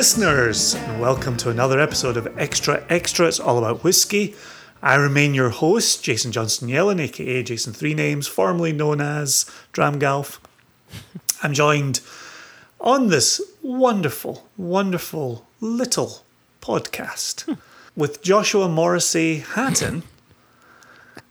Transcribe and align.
listeners, 0.00 0.74
and 0.74 1.00
welcome 1.00 1.38
to 1.38 1.48
another 1.48 1.80
episode 1.80 2.18
of 2.18 2.28
Extra 2.38 2.84
Extra. 2.90 3.28
It's 3.28 3.40
all 3.40 3.56
about 3.56 3.82
whiskey. 3.82 4.34
I 4.82 4.94
remain 4.96 5.32
your 5.32 5.48
host, 5.48 6.04
Jason 6.04 6.32
Johnston 6.32 6.68
Yellen, 6.68 7.00
aka 7.00 7.42
Jason 7.42 7.72
Three 7.72 7.94
Names, 7.94 8.26
formerly 8.26 8.72
known 8.72 9.00
as 9.00 9.46
Dramgalf. 9.72 10.38
I'm 11.42 11.54
joined 11.54 12.02
on 12.78 13.08
this 13.08 13.40
wonderful, 13.62 14.46
wonderful 14.58 15.46
little 15.62 16.24
podcast 16.60 17.58
with 17.96 18.22
Joshua 18.22 18.68
Morrissey 18.68 19.38
Hatton, 19.38 20.02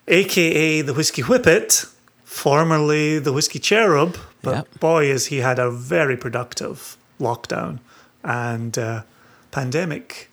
aka 0.07 0.81
the 0.81 0.93
Whiskey 0.95 1.21
Whippet, 1.21 1.85
formerly 2.23 3.19
the 3.19 3.31
Whiskey 3.31 3.59
Cherub, 3.59 4.17
but 4.41 4.55
Yep. 4.55 4.79
boy, 4.79 5.09
has 5.09 5.27
he 5.27 5.37
had 5.37 5.59
a 5.59 5.69
very 5.69 6.17
productive 6.17 6.97
lockdown 7.19 7.77
and 8.25 8.77
uh, 8.77 9.03
pandemic. 9.51 10.29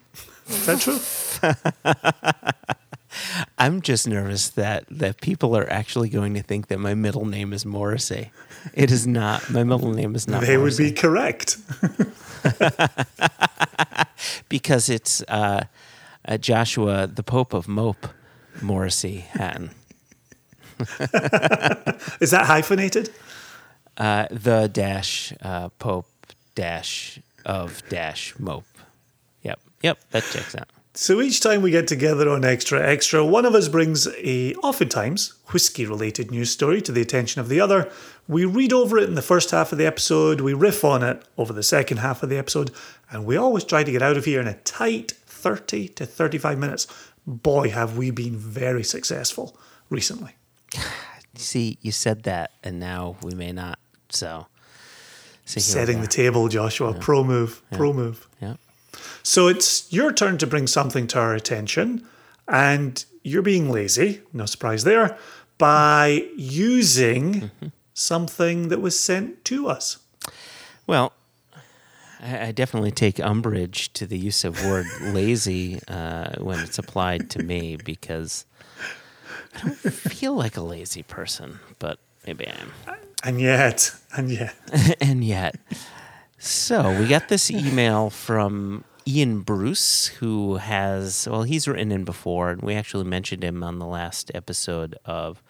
Is 0.48 0.66
that 0.66 0.80
true? 0.80 0.98
I'm 3.58 3.82
just 3.82 4.08
nervous 4.08 4.48
that 4.50 4.84
that 4.90 5.20
people 5.20 5.56
are 5.56 5.70
actually 5.70 6.08
going 6.08 6.34
to 6.34 6.42
think 6.42 6.68
that 6.68 6.78
my 6.78 6.94
middle 6.94 7.26
name 7.26 7.52
is 7.52 7.64
Morrissey. 7.64 8.30
It 8.74 8.90
is 8.90 9.06
not. 9.06 9.50
My 9.50 9.64
middle 9.64 9.92
name 9.92 10.14
is 10.14 10.26
not. 10.26 10.42
they 10.42 10.56
would 10.56 10.76
be 10.76 10.92
correct. 10.92 11.58
because 14.48 14.88
it's 14.88 15.22
uh, 15.28 15.64
uh, 16.24 16.38
Joshua, 16.38 17.06
the 17.06 17.22
Pope 17.22 17.52
of 17.52 17.68
Mope, 17.68 18.08
Morrissey 18.60 19.18
Hatton. 19.18 19.70
Is 22.20 22.30
that 22.30 22.44
hyphenated? 22.46 23.10
Uh, 23.96 24.26
the 24.30 24.68
dash 24.68 25.32
uh, 25.42 25.68
Pope 25.78 26.08
dash 26.54 27.20
of 27.44 27.82
dash 27.88 28.34
Mope. 28.38 28.64
Yep, 29.42 29.60
yep, 29.82 29.98
that 30.10 30.24
checks 30.24 30.54
out. 30.54 30.68
So 30.94 31.22
each 31.22 31.40
time 31.40 31.62
we 31.62 31.70
get 31.70 31.86
together 31.86 32.28
on 32.28 32.44
Extra 32.44 32.86
Extra, 32.86 33.24
one 33.24 33.46
of 33.46 33.54
us 33.54 33.68
brings 33.68 34.06
a, 34.18 34.54
oftentimes, 34.56 35.34
whiskey 35.48 35.86
related 35.86 36.30
news 36.30 36.50
story 36.50 36.82
to 36.82 36.92
the 36.92 37.00
attention 37.00 37.40
of 37.40 37.48
the 37.48 37.60
other. 37.60 37.90
We 38.28 38.44
read 38.44 38.74
over 38.74 38.98
it 38.98 39.08
in 39.08 39.14
the 39.14 39.22
first 39.22 39.52
half 39.52 39.72
of 39.72 39.78
the 39.78 39.86
episode, 39.86 40.42
we 40.42 40.52
riff 40.52 40.84
on 40.84 41.02
it 41.02 41.24
over 41.38 41.52
the 41.52 41.62
second 41.62 41.98
half 41.98 42.22
of 42.22 42.28
the 42.28 42.36
episode, 42.36 42.70
and 43.10 43.24
we 43.24 43.36
always 43.36 43.64
try 43.64 43.84
to 43.84 43.90
get 43.90 44.02
out 44.02 44.18
of 44.18 44.26
here 44.26 44.40
in 44.40 44.46
a 44.46 44.58
tight 44.58 45.12
30 45.12 45.88
to 45.88 46.04
35 46.04 46.58
minutes. 46.58 46.86
Boy, 47.26 47.70
have 47.70 47.96
we 47.96 48.10
been 48.10 48.36
very 48.36 48.84
successful 48.84 49.56
recently. 49.92 50.34
See, 51.34 51.78
you 51.80 51.92
said 51.92 52.24
that, 52.24 52.50
and 52.64 52.80
now 52.80 53.16
we 53.22 53.34
may 53.34 53.52
not. 53.52 53.78
So, 54.10 54.46
so 54.46 54.46
here 54.46 54.48
we 54.48 54.51
Setting 55.60 56.00
the 56.00 56.06
table, 56.06 56.48
Joshua. 56.48 56.94
Pro 56.94 57.24
move, 57.24 57.62
pro 57.72 57.92
move. 57.92 58.26
Yeah. 58.40 58.54
So 59.22 59.48
it's 59.48 59.92
your 59.92 60.12
turn 60.12 60.38
to 60.38 60.46
bring 60.46 60.66
something 60.66 61.06
to 61.08 61.18
our 61.18 61.34
attention, 61.34 62.06
and 62.48 63.04
you're 63.22 63.42
being 63.42 63.70
lazy, 63.70 64.20
no 64.32 64.46
surprise 64.46 64.84
there, 64.84 65.16
by 65.58 66.26
using 66.36 67.50
something 67.94 68.68
that 68.68 68.80
was 68.80 68.98
sent 68.98 69.44
to 69.46 69.68
us. 69.68 69.98
Well, 70.86 71.12
I, 72.20 72.46
I 72.48 72.52
definitely 72.52 72.90
take 72.90 73.20
umbrage 73.20 73.92
to 73.94 74.06
the 74.06 74.18
use 74.18 74.44
of 74.44 74.64
word 74.64 74.86
lazy 75.00 75.80
uh, 75.88 76.40
when 76.40 76.58
it's 76.60 76.78
applied 76.78 77.30
to 77.30 77.42
me 77.42 77.76
because 77.76 78.44
I 79.54 79.60
don't 79.62 79.76
feel 79.76 80.34
like 80.34 80.56
a 80.56 80.62
lazy 80.62 81.02
person, 81.02 81.60
but 81.78 81.98
maybe 82.26 82.46
I 82.46 82.52
am. 82.60 82.72
And 83.24 83.40
yet, 83.40 83.94
and 84.16 84.30
yet, 84.30 84.54
and 85.00 85.24
yet. 85.24 85.56
So 86.38 86.98
we 86.98 87.06
got 87.06 87.28
this 87.28 87.50
email 87.50 88.10
from 88.10 88.84
Ian 89.06 89.40
Bruce, 89.40 90.08
who 90.08 90.56
has, 90.56 91.28
well, 91.30 91.44
he's 91.44 91.68
written 91.68 91.92
in 91.92 92.04
before, 92.04 92.50
and 92.50 92.62
we 92.62 92.74
actually 92.74 93.04
mentioned 93.04 93.44
him 93.44 93.62
on 93.62 93.78
the 93.78 93.86
last 93.86 94.30
episode 94.34 94.96
of 95.04 95.42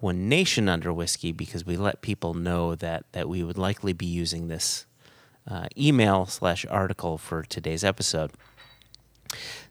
One 0.00 0.28
Nation 0.28 0.68
Under 0.68 0.92
Whiskey 0.92 1.32
because 1.32 1.64
we 1.64 1.76
let 1.76 2.02
people 2.02 2.34
know 2.34 2.74
that, 2.74 3.04
that 3.12 3.28
we 3.28 3.42
would 3.42 3.58
likely 3.58 3.92
be 3.94 4.06
using 4.06 4.48
this 4.48 4.86
uh, 5.50 5.66
email 5.78 6.26
slash 6.26 6.66
article 6.66 7.16
for 7.16 7.42
today's 7.42 7.84
episode. 7.84 8.32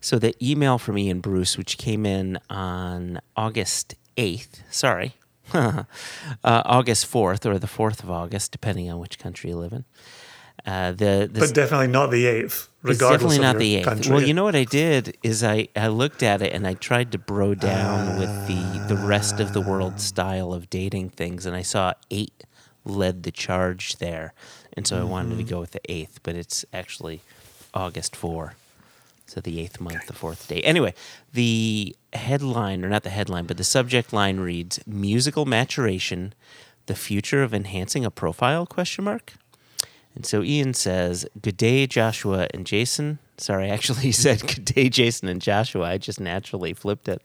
So 0.01 0.17
the 0.19 0.35
email 0.43 0.77
from 0.77 0.97
Ian 0.97 1.19
Bruce, 1.19 1.57
which 1.57 1.77
came 1.77 2.05
in 2.05 2.39
on 2.49 3.19
August 3.35 3.95
8th, 4.17 4.61
sorry, 4.69 5.15
uh, 5.53 5.83
August 6.43 7.11
4th 7.11 7.45
or 7.45 7.57
the 7.59 7.67
4th 7.67 8.03
of 8.03 8.11
August, 8.11 8.51
depending 8.51 8.91
on 8.91 8.99
which 8.99 9.19
country 9.19 9.49
you 9.51 9.57
live 9.57 9.73
in. 9.73 9.85
Uh, 10.65 10.91
the, 10.91 11.29
the 11.31 11.39
but 11.39 11.53
definitely 11.53 11.87
not 11.87 12.11
the 12.11 12.25
eighth, 12.25 12.67
it's 12.83 12.97
definitely 12.99 13.37
of 13.37 13.41
not 13.43 13.57
the 13.57 13.75
eighth. 13.75 13.85
country. 13.85 14.11
Well, 14.13 14.23
you 14.23 14.33
know 14.33 14.43
what 14.43 14.55
I 14.55 14.63
did 14.65 15.15
is 15.23 15.43
I, 15.43 15.67
I 15.75 15.87
looked 15.87 16.23
at 16.23 16.41
it 16.41 16.51
and 16.51 16.65
I 16.67 16.73
tried 16.73 17.11
to 17.13 17.17
bro 17.17 17.53
down 17.55 18.17
with 18.19 18.47
the 18.47 18.85
the 18.93 18.95
rest 18.97 19.39
of 19.39 19.53
the 19.53 19.61
world 19.61 19.99
style 20.01 20.51
of 20.53 20.69
dating 20.69 21.11
things, 21.11 21.45
and 21.45 21.55
I 21.55 21.61
saw 21.61 21.93
eight 22.11 22.43
led 22.83 23.23
the 23.23 23.31
charge 23.31 23.97
there, 23.97 24.33
and 24.73 24.85
so 24.87 24.99
I 24.99 25.03
wanted 25.03 25.29
Mm-hmm. 25.29 25.37
to 25.37 25.43
go 25.53 25.59
with 25.59 25.71
the 25.71 25.91
eighth, 25.91 26.19
but 26.23 26.35
it's 26.35 26.65
actually 26.73 27.21
August 27.73 28.15
four, 28.15 28.55
so 29.27 29.39
the 29.41 29.59
eighth 29.59 29.79
month, 29.79 30.07
the 30.07 30.13
fourth 30.13 30.47
day. 30.47 30.61
Anyway, 30.61 30.93
the 31.31 31.95
headline 32.13 32.83
or 32.83 32.89
not 32.89 33.03
the 33.03 33.09
headline, 33.09 33.45
but 33.45 33.57
the 33.57 33.63
subject 33.63 34.11
line 34.11 34.39
reads: 34.39 34.79
"Musical 34.87 35.45
maturation, 35.45 36.33
the 36.87 36.95
future 36.95 37.43
of 37.43 37.53
enhancing 37.53 38.03
a 38.05 38.11
profile?" 38.11 38.65
Question 38.65 39.05
mark. 39.05 39.33
And 40.17 40.25
so 40.25 40.41
Ian 40.41 40.73
says, 40.73 41.27
Good 41.39 41.57
day, 41.57 41.85
Joshua 41.85 42.47
and 42.51 42.65
Jason. 42.65 43.19
Sorry, 43.37 43.69
actually, 43.69 43.99
he 44.01 44.11
said, 44.11 44.41
Good 44.41 44.65
day, 44.65 44.89
Jason 44.89 45.27
and 45.27 45.39
Joshua. 45.39 45.83
I 45.91 45.99
just 45.99 46.19
naturally 46.19 46.73
flipped 46.73 47.07
it, 47.07 47.21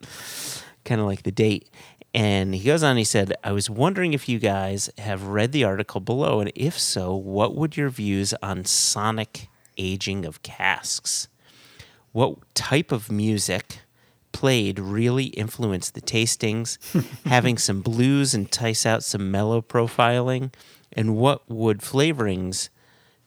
kind 0.85 1.01
of 1.01 1.07
like 1.07 1.23
the 1.23 1.33
date. 1.33 1.71
And 2.13 2.55
he 2.55 2.65
goes 2.65 2.83
on, 2.83 2.99
he 2.99 3.05
said, 3.05 3.33
I 3.43 3.53
was 3.53 3.71
wondering 3.71 4.13
if 4.13 4.29
you 4.29 4.39
guys 4.39 4.91
have 4.99 5.29
read 5.29 5.53
the 5.53 5.65
article 5.65 6.03
below, 6.03 6.41
and 6.41 6.53
if 6.55 6.79
so, 6.79 7.15
what 7.15 7.57
would 7.57 7.79
your 7.79 7.89
views 7.89 8.35
on 8.43 8.67
sonic 8.67 9.49
aging 9.79 10.27
of 10.27 10.43
casks? 10.43 11.29
What 12.13 12.37
type 12.55 12.93
of 12.93 13.11
music 13.11 13.81
played 14.33 14.79
really 14.79 15.27
influenced 15.27 15.95
the 15.95 16.01
tastings, 16.01 16.79
having 17.27 17.59
some 17.59 17.81
blues 17.83 18.35
entice 18.35 18.87
out 18.87 19.03
some 19.03 19.31
mellow 19.31 19.61
profiling? 19.61 20.53
And 20.93 21.17
what 21.17 21.49
wood 21.49 21.79
flavorings 21.79 22.69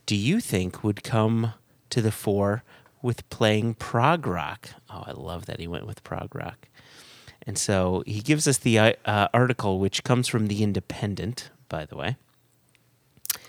do 0.06 0.16
you 0.16 0.40
think 0.40 0.84
would 0.84 1.04
come 1.04 1.54
to 1.90 2.02
the 2.02 2.12
fore 2.12 2.64
with 3.02 3.28
playing 3.30 3.76
prog 3.76 4.28
rock? 4.28 4.70
Oh, 4.90 5.04
I 5.06 5.12
love 5.12 5.48
that 5.48 5.60
he 5.60 5.68
went 5.68 5.88
with 5.88 6.04
prog 6.04 6.36
rock. 6.36 6.68
And 7.48 7.58
so 7.58 8.04
he 8.06 8.22
gives 8.22 8.48
us 8.48 8.58
the 8.58 8.80
uh, 8.80 8.94
uh, 9.06 9.28
article, 9.34 9.80
which 9.80 10.04
comes 10.04 10.28
from 10.28 10.48
The 10.48 10.64
Independent, 10.64 11.50
by 11.70 11.86
the 11.86 11.96
way 11.96 12.18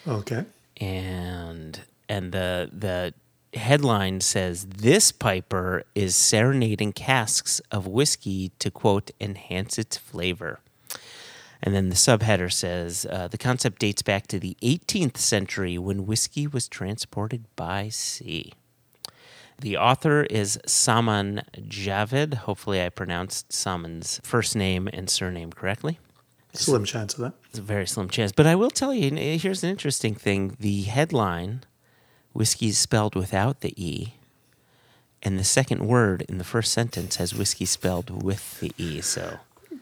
okay. 0.06 0.44
and 0.78 1.80
and 2.08 2.32
the 2.32 2.70
the 2.72 3.14
headline 3.56 4.21
says 4.21 4.67
this 4.67 5.12
piper 5.12 5.84
is 5.94 6.15
serenading 6.15 6.93
casks 6.93 7.61
of 7.71 7.87
whiskey 7.87 8.53
to 8.59 8.71
quote 8.71 9.11
enhance 9.21 9.78
its 9.78 9.97
flavor 9.97 10.61
and 11.62 11.75
then 11.75 11.89
the 11.89 11.95
subheader 11.95 12.53
says 12.53 13.06
uh, 13.11 13.28
the 13.28 13.39
concept 13.39 13.78
dates 13.78 14.03
back 14.03 14.27
to 14.27 14.39
the 14.39 14.56
18th 14.62 15.16
century 15.16 15.78
when 15.78 16.06
whiskey 16.06 16.47
was 16.47 16.69
transported 16.69 17.45
by 17.56 17.89
sea 17.89 18.53
the 19.59 19.77
author 19.78 20.25
is 20.25 20.59
Saman 20.66 21.42
Javed. 21.57 22.34
Hopefully, 22.34 22.83
I 22.83 22.91
pronounced 22.91 23.53
Saman's 23.53 24.21
first 24.22 24.54
name 24.54 24.89
and 24.92 25.09
surname 25.09 25.51
correctly. 25.51 25.98
Slim 26.53 26.84
chance 26.84 27.15
of 27.15 27.21
that. 27.21 27.34
It's 27.51 27.59
a 27.59 27.63
very 27.63 27.86
slim 27.86 28.09
chance. 28.09 28.33
But 28.33 28.47
I 28.47 28.54
will 28.54 28.71
tell 28.71 28.95
you, 28.95 29.10
here's 29.39 29.63
an 29.63 29.71
interesting 29.71 30.15
thing. 30.15 30.57
The 30.60 30.83
headline, 30.83 31.65
whiskey 32.36 32.68
is 32.68 32.78
spelled 32.78 33.15
without 33.15 33.60
the 33.60 33.72
E, 33.83 34.15
and 35.22 35.38
the 35.38 35.44
second 35.44 35.86
word 35.86 36.22
in 36.28 36.38
the 36.38 36.44
first 36.44 36.72
sentence 36.72 37.16
has 37.16 37.34
whiskey 37.34 37.65
spelled 37.65 38.22
with 38.22 38.60
the 38.60 38.72
E. 38.78 39.00
So, 39.00 39.38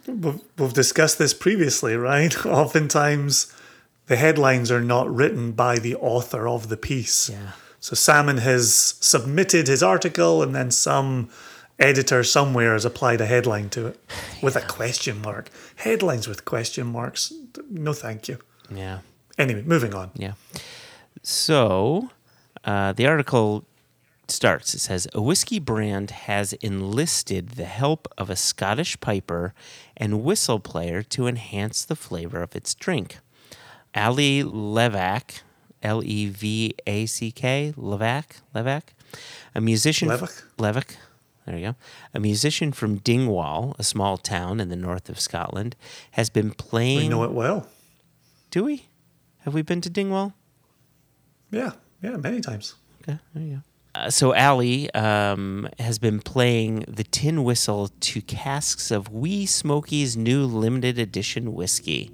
We've, 0.07 0.41
we've 0.59 0.73
discussed 0.73 1.19
this 1.19 1.33
previously, 1.35 1.97
right? 1.97 2.35
Oftentimes, 2.63 3.53
the 4.07 4.17
headlines 4.17 4.71
are 4.71 4.81
not 4.83 5.13
written 5.15 5.53
by 5.53 5.79
the 5.79 5.95
author 5.97 6.47
of 6.47 6.69
the 6.69 6.77
piece. 6.77 7.31
yeah. 7.31 7.53
So 7.81 7.95
Saman 7.95 8.39
has 8.39 8.95
submitted 9.01 9.67
his 9.69 9.83
article, 9.83 10.43
and 10.43 10.55
then 10.55 10.71
some 10.71 11.29
editor 11.79 12.23
somewhere 12.25 12.73
has 12.73 12.85
applied 12.87 13.21
a 13.21 13.27
headline 13.27 13.69
to 13.71 13.87
it 13.89 14.01
with 14.43 14.57
a 14.57 14.63
question 14.63 15.21
mark. 15.21 15.51
Headlines 15.77 16.27
with 16.29 16.45
question 16.47 16.87
marks. 16.87 17.33
No, 17.71 17.93
thank 17.93 18.27
you. 18.29 18.39
Yeah. 18.71 19.01
Anyway, 19.39 19.63
moving 19.63 19.95
on. 19.95 20.11
Yeah. 20.15 20.33
So 21.23 22.11
uh, 22.65 22.93
the 22.93 23.07
article 23.07 23.65
starts. 24.29 24.75
It 24.75 24.81
says 24.81 25.07
a 25.13 25.21
whiskey 25.21 25.59
brand 25.59 26.11
has 26.11 26.55
enlisted 26.55 27.51
the 27.51 27.67
help 27.67 28.09
of 28.17 28.31
a 28.31 28.37
Scottish 28.37 28.99
piper 29.01 29.53
and 29.97 30.23
whistle 30.23 30.61
player 30.61 31.03
to 31.03 31.27
enhance 31.27 31.85
the 31.85 31.97
flavor 31.97 32.43
of 32.43 32.57
its 32.57 32.75
drink. 32.75 33.19
Ali 33.95 34.43
Levack, 34.43 35.43
L 35.83 36.03
E 36.03 36.27
V 36.27 36.75
A 36.87 37.07
C 37.07 37.31
K, 37.31 37.75
Levack, 37.77 38.41
Levack, 38.55 38.95
a 39.55 39.61
musician. 39.61 40.09
Levack? 40.09 40.43
Levack. 40.59 40.97
There 41.47 41.57
you 41.59 41.67
go. 41.67 41.75
A 42.15 42.21
musician 42.21 42.73
from 42.73 42.97
Dingwall, 42.97 43.77
a 43.79 43.85
small 43.85 44.17
town 44.17 44.61
in 44.61 44.71
the 44.71 44.77
north 44.77 45.11
of 45.11 45.21
Scotland, 45.21 45.77
has 46.13 46.31
been 46.31 46.53
playing. 46.53 46.99
We 47.01 47.09
know 47.09 47.25
it 47.25 47.33
well. 47.33 47.69
Do 48.51 48.65
we? 48.65 48.87
Have 49.41 49.53
we 49.53 49.61
been 49.61 49.83
to 49.83 49.91
Dingwall? 49.91 50.33
Yeah, 51.51 51.73
yeah, 52.05 52.17
many 52.19 52.41
times. 52.41 52.75
Okay, 53.03 53.19
there 53.35 53.43
you 53.43 53.55
go. 53.55 53.61
Uh, 53.95 54.11
so 54.11 54.35
Ali 54.35 54.93
um, 54.93 55.69
has 55.79 55.99
been 55.99 56.21
playing 56.21 56.85
the 56.87 57.05
tin 57.05 57.45
whistle 57.45 57.89
to 58.01 58.21
casks 58.21 58.91
of 58.91 59.11
Wee 59.13 59.47
Smoky's 59.47 60.17
new 60.17 60.45
limited 60.45 60.99
edition 60.99 61.55
whiskey. 61.55 62.11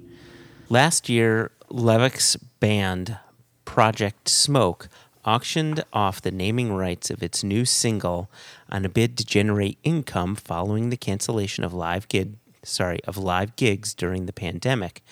Last 0.69 1.09
year, 1.09 1.51
Levack's 1.69 2.35
band 2.35 3.17
Project 3.65 4.27
Smok 4.27 4.87
auctioned 5.25 5.83
off 5.91 6.21
the 6.21 6.31
naming 6.31 6.73
rights 6.73 7.09
of 7.09 7.21
its 7.21 7.43
new 7.43 7.65
single 7.65 8.29
on 8.69 8.85
a 8.85 8.89
bid 8.89 9.17
to 9.17 9.25
generate 9.25 9.77
income 9.83 10.35
following 10.35 10.89
the 10.89 10.97
cancellation 10.97 11.63
of 11.63 11.73
live 11.73 12.07
gig 12.07 12.35
sorry 12.63 12.99
of 13.05 13.17
live 13.17 13.55
gigs 13.55 13.93
during 13.93 14.25
the 14.25 14.33
pandemic. 14.33 15.03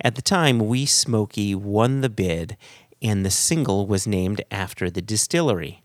At 0.00 0.14
the 0.14 0.22
time, 0.22 0.58
Wee 0.58 0.86
Smoky 0.86 1.54
won 1.54 2.00
the 2.00 2.08
bid 2.08 2.56
and 3.02 3.26
the 3.26 3.30
single 3.30 3.86
was 3.86 4.06
named 4.06 4.42
after 4.50 4.88
the 4.90 5.02
distillery. 5.02 5.82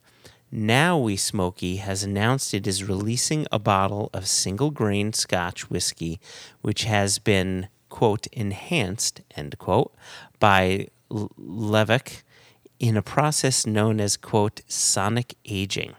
Now 0.52 0.98
Wee 0.98 1.18
Smoky 1.18 1.78
has 1.78 2.04
announced 2.04 2.54
it 2.54 2.68
is 2.68 2.84
releasing 2.84 3.46
a 3.52 3.60
bottle 3.60 4.10
of 4.14 4.28
single 4.28 4.72
grain 4.72 5.12
Scotch 5.12 5.70
whiskey, 5.70 6.22
which 6.62 6.84
has 6.84 7.20
been 7.20 7.68
quote 7.90 8.28
enhanced 8.28 9.22
end 9.36 9.58
quote 9.58 9.94
by 10.40 10.88
Levack 11.10 12.24
in 12.80 12.96
a 12.96 13.02
process 13.02 13.66
known 13.66 14.00
as 14.00 14.16
quote 14.18 14.62
sonic 14.68 15.36
aging. 15.46 15.96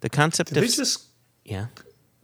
The 0.00 0.10
concept 0.10 0.50
Did 0.50 0.58
of 0.58 0.62
they 0.64 0.68
just 0.76 1.06
yeah 1.44 1.66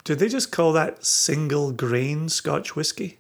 did 0.05 0.19
they 0.19 0.29
just 0.29 0.53
call 0.53 0.73
that 0.75 1.05
single 1.05 1.73
grain 1.73 2.29
Scotch 2.29 2.77
whiskey? 2.77 3.19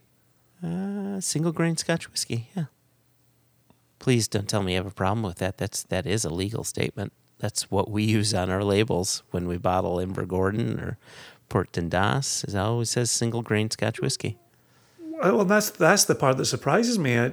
uh, 0.62 1.20
single 1.20 1.52
grain 1.52 1.76
Scotch 1.76 2.10
whiskey 2.10 2.48
yeah. 2.54 2.64
Please 4.04 4.28
don't 4.28 4.46
tell 4.46 4.62
me 4.62 4.72
you 4.72 4.76
have 4.76 4.86
a 4.86 4.90
problem 4.90 5.22
with 5.22 5.38
that. 5.38 5.56
That's 5.56 5.82
that 5.84 6.04
is 6.04 6.26
a 6.26 6.28
legal 6.28 6.62
statement. 6.62 7.14
That's 7.38 7.70
what 7.70 7.90
we 7.90 8.02
use 8.02 8.34
on 8.34 8.50
our 8.50 8.62
labels 8.62 9.22
when 9.30 9.48
we 9.48 9.56
bottle 9.56 9.96
Invergordon 9.96 10.78
or 10.78 10.98
Port 11.48 11.72
Dundas. 11.72 12.44
It 12.46 12.54
always 12.54 12.90
says 12.90 13.10
single 13.10 13.40
grain 13.40 13.70
Scotch 13.70 14.02
whiskey. 14.02 14.36
Well, 15.00 15.46
that's 15.46 15.70
that's 15.70 16.04
the 16.04 16.14
part 16.14 16.36
that 16.36 16.44
surprises 16.44 16.98
me. 16.98 17.18
I, 17.18 17.32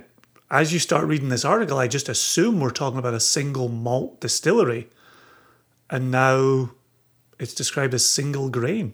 as 0.49 0.71
you 0.71 0.79
start 0.79 1.07
reading 1.07 1.27
this 1.27 1.43
article, 1.43 1.77
I 1.77 1.89
just 1.89 2.07
assume 2.07 2.61
we're 2.61 2.69
talking 2.69 2.99
about 2.99 3.15
a 3.15 3.19
single 3.19 3.67
malt 3.67 4.21
distillery, 4.21 4.87
and 5.89 6.09
now 6.09 6.71
it's 7.37 7.53
described 7.53 7.93
as 7.93 8.05
single 8.05 8.49
grain. 8.49 8.93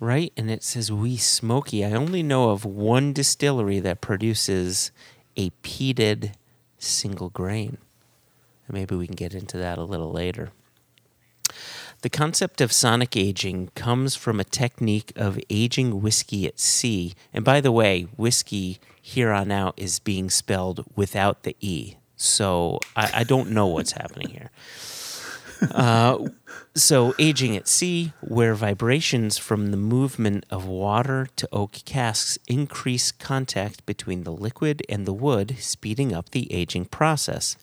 Right, 0.00 0.32
and 0.38 0.50
it 0.50 0.64
says 0.64 0.90
Wee 0.90 1.18
Smoky. 1.18 1.84
I 1.84 1.92
only 1.92 2.22
know 2.22 2.48
of 2.48 2.64
one 2.64 3.12
distillery 3.12 3.78
that 3.80 4.00
produces 4.00 4.90
a 5.36 5.50
peated 5.62 6.32
single 6.86 7.30
grain. 7.30 7.78
And 8.66 8.74
maybe 8.74 8.94
we 8.94 9.06
can 9.06 9.16
get 9.16 9.34
into 9.34 9.58
that 9.58 9.78
a 9.78 9.84
little 9.84 10.12
later. 10.12 10.50
The 12.02 12.10
concept 12.10 12.60
of 12.60 12.72
sonic 12.72 13.16
aging 13.16 13.70
comes 13.74 14.14
from 14.14 14.38
a 14.38 14.44
technique 14.44 15.12
of 15.16 15.38
aging 15.48 16.02
whiskey 16.02 16.46
at 16.46 16.60
sea. 16.60 17.14
And 17.32 17.44
by 17.44 17.60
the 17.60 17.72
way, 17.72 18.02
whiskey 18.16 18.78
here 19.00 19.32
on 19.32 19.50
out 19.50 19.74
is 19.76 20.00
being 20.00 20.28
spelled 20.28 20.84
without 20.94 21.44
the 21.44 21.56
E. 21.60 21.96
So 22.16 22.78
I, 22.94 23.10
I 23.14 23.24
don't 23.24 23.50
know 23.50 23.66
what's 23.66 23.92
happening 23.92 24.28
here. 24.28 24.50
Uh, 25.70 26.28
so, 26.74 27.14
aging 27.18 27.56
at 27.56 27.68
sea, 27.68 28.12
where 28.20 28.54
vibrations 28.54 29.38
from 29.38 29.70
the 29.70 29.76
movement 29.76 30.44
of 30.50 30.66
water 30.66 31.28
to 31.36 31.48
oak 31.52 31.72
casks 31.84 32.38
increase 32.48 33.12
contact 33.12 33.84
between 33.86 34.24
the 34.24 34.32
liquid 34.32 34.82
and 34.88 35.06
the 35.06 35.12
wood, 35.12 35.56
speeding 35.58 36.12
up 36.12 36.30
the 36.30 36.52
aging 36.52 36.86
process. 36.86 37.56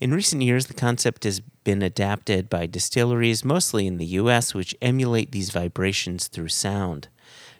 In 0.00 0.14
recent 0.14 0.42
years, 0.42 0.66
the 0.66 0.74
concept 0.74 1.24
has 1.24 1.40
been 1.40 1.82
adapted 1.82 2.48
by 2.48 2.66
distilleries, 2.66 3.44
mostly 3.44 3.86
in 3.86 3.98
the 3.98 4.06
US, 4.06 4.54
which 4.54 4.76
emulate 4.80 5.32
these 5.32 5.50
vibrations 5.50 6.28
through 6.28 6.48
sound. 6.48 7.08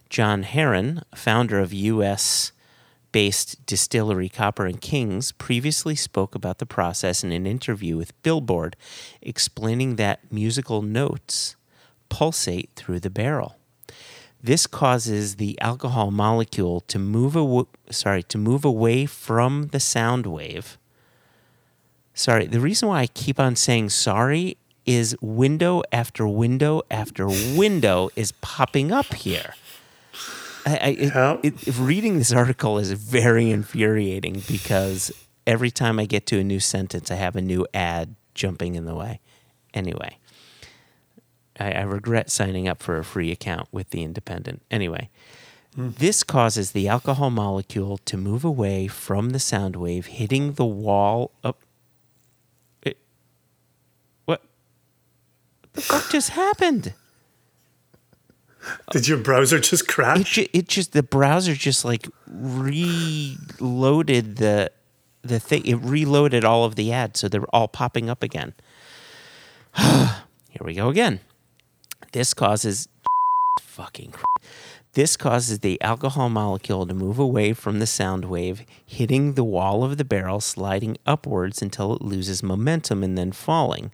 John 0.08 0.44
Heron, 0.44 1.02
founder 1.14 1.58
of 1.58 1.72
US 1.72 2.52
based 3.12 3.64
distillery 3.66 4.28
Copper 4.28 4.66
and 4.66 4.80
Kings, 4.80 5.32
previously 5.32 5.94
spoke 5.94 6.34
about 6.34 6.58
the 6.58 6.66
process 6.66 7.24
in 7.24 7.32
an 7.32 7.46
interview 7.46 7.96
with 7.96 8.20
Billboard, 8.22 8.76
explaining 9.22 9.96
that 9.96 10.32
musical 10.32 10.82
notes 10.82 11.56
pulsate 12.08 12.70
through 12.76 13.00
the 13.00 13.10
barrel. 13.10 13.56
This 14.42 14.66
causes 14.66 15.36
the 15.36 15.60
alcohol 15.60 16.10
molecule 16.10 16.80
to 16.82 16.98
move 16.98 17.36
aw- 17.36 17.64
sorry, 17.90 18.22
to 18.24 18.38
move 18.38 18.64
away 18.64 19.06
from 19.06 19.68
the 19.68 19.80
sound 19.80 20.26
wave. 20.26 20.78
Sorry, 22.14 22.46
the 22.46 22.60
reason 22.60 22.88
why 22.88 23.00
I 23.00 23.06
keep 23.08 23.40
on 23.40 23.56
saying 23.56 23.90
sorry 23.90 24.56
is 24.86 25.16
window 25.20 25.82
after 25.92 26.26
window 26.26 26.82
after 26.90 27.26
window 27.28 28.10
is 28.16 28.32
popping 28.40 28.90
up 28.90 29.12
here. 29.14 29.54
I, 30.68 30.76
I, 30.76 30.88
it, 30.88 31.44
it, 31.44 31.68
if 31.68 31.80
reading 31.80 32.18
this 32.18 32.32
article 32.32 32.78
is 32.78 32.92
very 32.92 33.50
infuriating 33.50 34.42
because 34.46 35.10
every 35.46 35.70
time 35.70 35.98
I 35.98 36.04
get 36.04 36.26
to 36.26 36.38
a 36.38 36.44
new 36.44 36.60
sentence, 36.60 37.10
I 37.10 37.14
have 37.14 37.36
a 37.36 37.40
new 37.40 37.66
ad 37.72 38.14
jumping 38.34 38.74
in 38.74 38.84
the 38.84 38.94
way. 38.94 39.20
Anyway, 39.72 40.18
I, 41.58 41.72
I 41.72 41.82
regret 41.82 42.30
signing 42.30 42.68
up 42.68 42.82
for 42.82 42.98
a 42.98 43.04
free 43.04 43.32
account 43.32 43.68
with 43.72 43.90
the 43.90 44.02
Independent. 44.02 44.62
Anyway, 44.70 45.08
hmm. 45.74 45.90
this 45.98 46.22
causes 46.22 46.72
the 46.72 46.86
alcohol 46.86 47.30
molecule 47.30 47.98
to 48.04 48.16
move 48.16 48.44
away 48.44 48.88
from 48.88 49.30
the 49.30 49.40
sound 49.40 49.76
wave, 49.76 50.06
hitting 50.06 50.52
the 50.52 50.66
wall 50.66 51.30
of. 51.42 51.54
It, 52.82 52.98
what? 54.26 54.42
What 55.60 55.72
the 55.72 55.80
fuck 55.80 56.10
just 56.10 56.30
happened? 56.30 56.92
Did 58.90 59.08
your 59.08 59.18
browser 59.18 59.60
just 59.60 59.84
it, 59.84 59.88
crash? 59.88 60.32
ju- 60.34 60.48
it 60.52 60.68
just 60.68 60.92
the 60.92 61.02
browser 61.02 61.54
just 61.54 61.84
like 61.84 62.08
reloaded 62.26 63.56
the 64.36 64.70
the 65.22 65.40
thing. 65.40 65.64
It 65.66 65.76
reloaded 65.76 66.44
all 66.44 66.64
of 66.64 66.74
the 66.76 66.92
ads 66.92 67.20
so 67.20 67.28
they're 67.28 67.44
all 67.54 67.68
popping 67.68 68.08
up 68.10 68.22
again. 68.22 68.54
Here 69.76 70.62
we 70.62 70.74
go 70.74 70.88
again. 70.88 71.20
This 72.12 72.34
causes 72.34 72.88
fucking 73.60 74.12
this 74.98 75.16
causes 75.16 75.60
the 75.60 75.80
alcohol 75.80 76.28
molecule 76.28 76.84
to 76.84 76.92
move 76.92 77.20
away 77.20 77.52
from 77.52 77.78
the 77.78 77.86
sound 77.86 78.24
wave 78.24 78.64
hitting 78.84 79.34
the 79.34 79.44
wall 79.44 79.84
of 79.84 79.96
the 79.96 80.04
barrel 80.04 80.40
sliding 80.40 80.98
upwards 81.06 81.62
until 81.62 81.94
it 81.94 82.02
loses 82.02 82.42
momentum 82.42 83.04
and 83.04 83.16
then 83.16 83.30
falling 83.30 83.92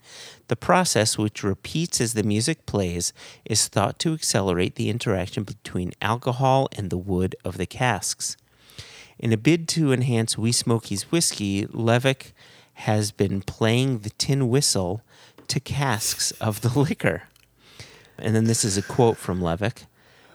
the 0.48 0.56
process 0.56 1.18
which 1.18 1.44
repeats 1.44 2.00
as 2.00 2.14
the 2.14 2.22
music 2.22 2.64
plays 2.64 3.12
is 3.44 3.68
thought 3.68 3.98
to 3.98 4.14
accelerate 4.14 4.76
the 4.76 4.88
interaction 4.88 5.42
between 5.42 5.92
alcohol 6.00 6.70
and 6.74 6.88
the 6.88 6.96
wood 6.96 7.36
of 7.44 7.58
the 7.58 7.66
casks 7.66 8.38
in 9.18 9.30
a 9.30 9.36
bid 9.36 9.68
to 9.68 9.92
enhance 9.92 10.38
Wee 10.38 10.52
Smoky's 10.52 11.12
whiskey, 11.12 11.66
Levack 11.66 12.32
has 12.74 13.12
been 13.12 13.42
playing 13.42 13.98
the 13.98 14.10
tin 14.10 14.48
whistle 14.48 15.02
to 15.48 15.60
casks 15.60 16.30
of 16.40 16.62
the 16.62 16.78
liquor. 16.80 17.24
And 18.18 18.34
then 18.34 18.44
this 18.44 18.64
is 18.64 18.78
a 18.78 18.82
quote 18.82 19.18
from 19.18 19.42
Levack. 19.42 19.84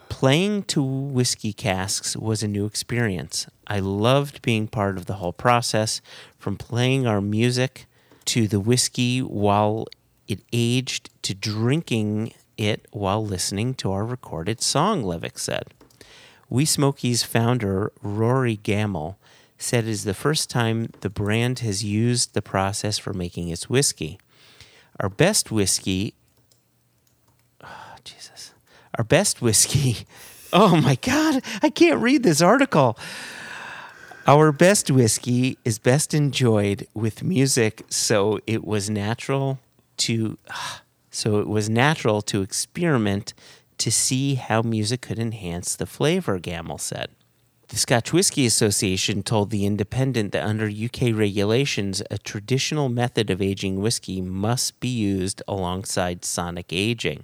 Playing 0.09 0.63
to 0.63 0.83
whiskey 0.83 1.53
casks 1.53 2.17
was 2.17 2.43
a 2.43 2.47
new 2.47 2.65
experience. 2.65 3.47
I 3.67 3.79
loved 3.79 4.41
being 4.41 4.67
part 4.67 4.97
of 4.97 5.05
the 5.05 5.15
whole 5.15 5.31
process, 5.31 6.01
from 6.37 6.57
playing 6.57 7.07
our 7.07 7.21
music 7.21 7.85
to 8.25 8.47
the 8.47 8.59
whiskey 8.59 9.21
while 9.21 9.85
it 10.27 10.41
aged 10.51 11.09
to 11.23 11.33
drinking 11.33 12.33
it 12.57 12.85
while 12.91 13.25
listening 13.25 13.73
to 13.75 13.91
our 13.91 14.05
recorded 14.05 14.61
song, 14.61 15.03
Levack 15.03 15.39
said. 15.39 15.67
Wee 16.49 16.65
Smoky's 16.65 17.23
founder, 17.23 17.91
Rory 18.01 18.57
Gamble, 18.57 19.17
said 19.57 19.85
it 19.85 19.89
is 19.89 20.03
the 20.03 20.13
first 20.13 20.49
time 20.49 20.89
the 21.01 21.09
brand 21.09 21.59
has 21.59 21.83
used 21.83 22.33
the 22.33 22.41
process 22.41 22.97
for 22.97 23.13
making 23.13 23.49
its 23.49 23.69
whiskey. 23.69 24.19
Our 24.99 25.09
best 25.09 25.51
whiskey, 25.51 26.15
our 28.99 29.03
best 29.05 29.41
whiskey, 29.41 30.05
oh 30.53 30.75
my 30.75 30.95
God, 30.95 31.41
I 31.63 31.69
can't 31.69 32.01
read 32.01 32.21
this 32.21 32.41
article. 32.41 32.97
Our 34.27 34.51
best 34.51 34.91
whiskey 34.91 35.57
is 35.63 35.79
best 35.79 36.13
enjoyed 36.13 36.85
with 36.93 37.23
music, 37.23 37.85
so 37.87 38.39
it 38.45 38.65
was 38.65 38.89
natural 38.89 39.57
to 39.97 40.37
so 41.11 41.39
it 41.39 41.47
was 41.47 41.69
natural 41.69 42.21
to 42.23 42.41
experiment 42.41 43.33
to 43.77 43.89
see 43.89 44.35
how 44.35 44.61
music 44.61 45.01
could 45.01 45.17
enhance 45.17 45.77
the 45.77 45.85
flavor, 45.85 46.37
Gamble 46.37 46.77
said. 46.77 47.09
The 47.69 47.77
Scotch 47.77 48.11
Whisky 48.11 48.45
Association 48.45 49.23
told 49.23 49.49
The 49.49 49.65
Independent 49.65 50.33
that 50.33 50.45
under 50.45 50.67
UK 50.67 51.15
regulations, 51.15 52.03
a 52.11 52.17
traditional 52.17 52.89
method 52.89 53.29
of 53.29 53.41
aging 53.41 53.79
whiskey 53.79 54.21
must 54.21 54.79
be 54.79 54.89
used 54.89 55.41
alongside 55.47 56.25
sonic 56.25 56.73
aging. 56.73 57.23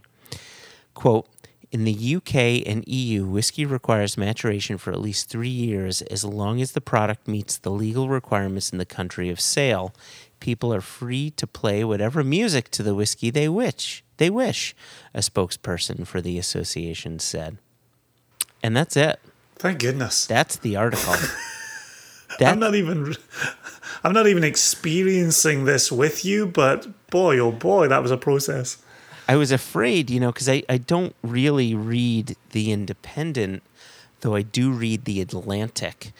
Quote, 0.93 1.27
in 1.71 1.83
the 1.83 2.15
UK 2.15 2.65
and 2.65 2.87
EU, 2.87 3.25
whiskey 3.25 3.65
requires 3.65 4.17
maturation 4.17 4.77
for 4.77 4.91
at 4.91 5.01
least 5.01 5.29
three 5.29 5.47
years 5.47 6.01
as 6.03 6.23
long 6.23 6.61
as 6.61 6.71
the 6.71 6.81
product 6.81 7.27
meets 7.27 7.57
the 7.57 7.71
legal 7.71 8.09
requirements 8.09 8.71
in 8.71 8.77
the 8.77 8.85
country 8.85 9.29
of 9.29 9.39
sale. 9.39 9.93
People 10.39 10.73
are 10.73 10.81
free 10.81 11.31
to 11.31 11.47
play 11.47 11.83
whatever 11.83 12.23
music 12.23 12.69
to 12.71 12.83
the 12.83 12.95
whiskey 12.95 13.29
they 13.29 13.49
wish, 13.49 14.03
they 14.17 14.29
wish, 14.29 14.75
a 15.13 15.19
spokesperson 15.19 16.05
for 16.05 16.21
the 16.21 16.37
association 16.37 17.19
said. 17.19 17.57
And 18.61 18.75
that's 18.75 18.97
it. 18.97 19.19
Thank 19.55 19.79
goodness. 19.79 20.25
That's 20.25 20.57
the 20.57 20.75
article. 20.75 21.15
I'm 22.39 22.59
not 22.59 22.75
even 22.75 23.15
I'm 24.03 24.13
not 24.13 24.27
even 24.27 24.43
experiencing 24.43 25.65
this 25.65 25.91
with 25.91 26.25
you, 26.25 26.45
but 26.45 26.87
boy 27.09 27.39
oh 27.39 27.51
boy, 27.51 27.87
that 27.87 28.01
was 28.01 28.11
a 28.11 28.17
process. 28.17 28.77
I 29.27 29.35
was 29.35 29.51
afraid, 29.51 30.09
you 30.09 30.19
know, 30.19 30.31
because 30.31 30.47
I, 30.49 30.63
I 30.69 30.77
don't 30.77 31.15
really 31.23 31.73
read 31.73 32.35
The 32.51 32.71
Independent, 32.71 33.63
though 34.21 34.35
I 34.35 34.41
do 34.43 34.71
read 34.71 35.05
The 35.05 35.21
Atlantic. 35.21 36.11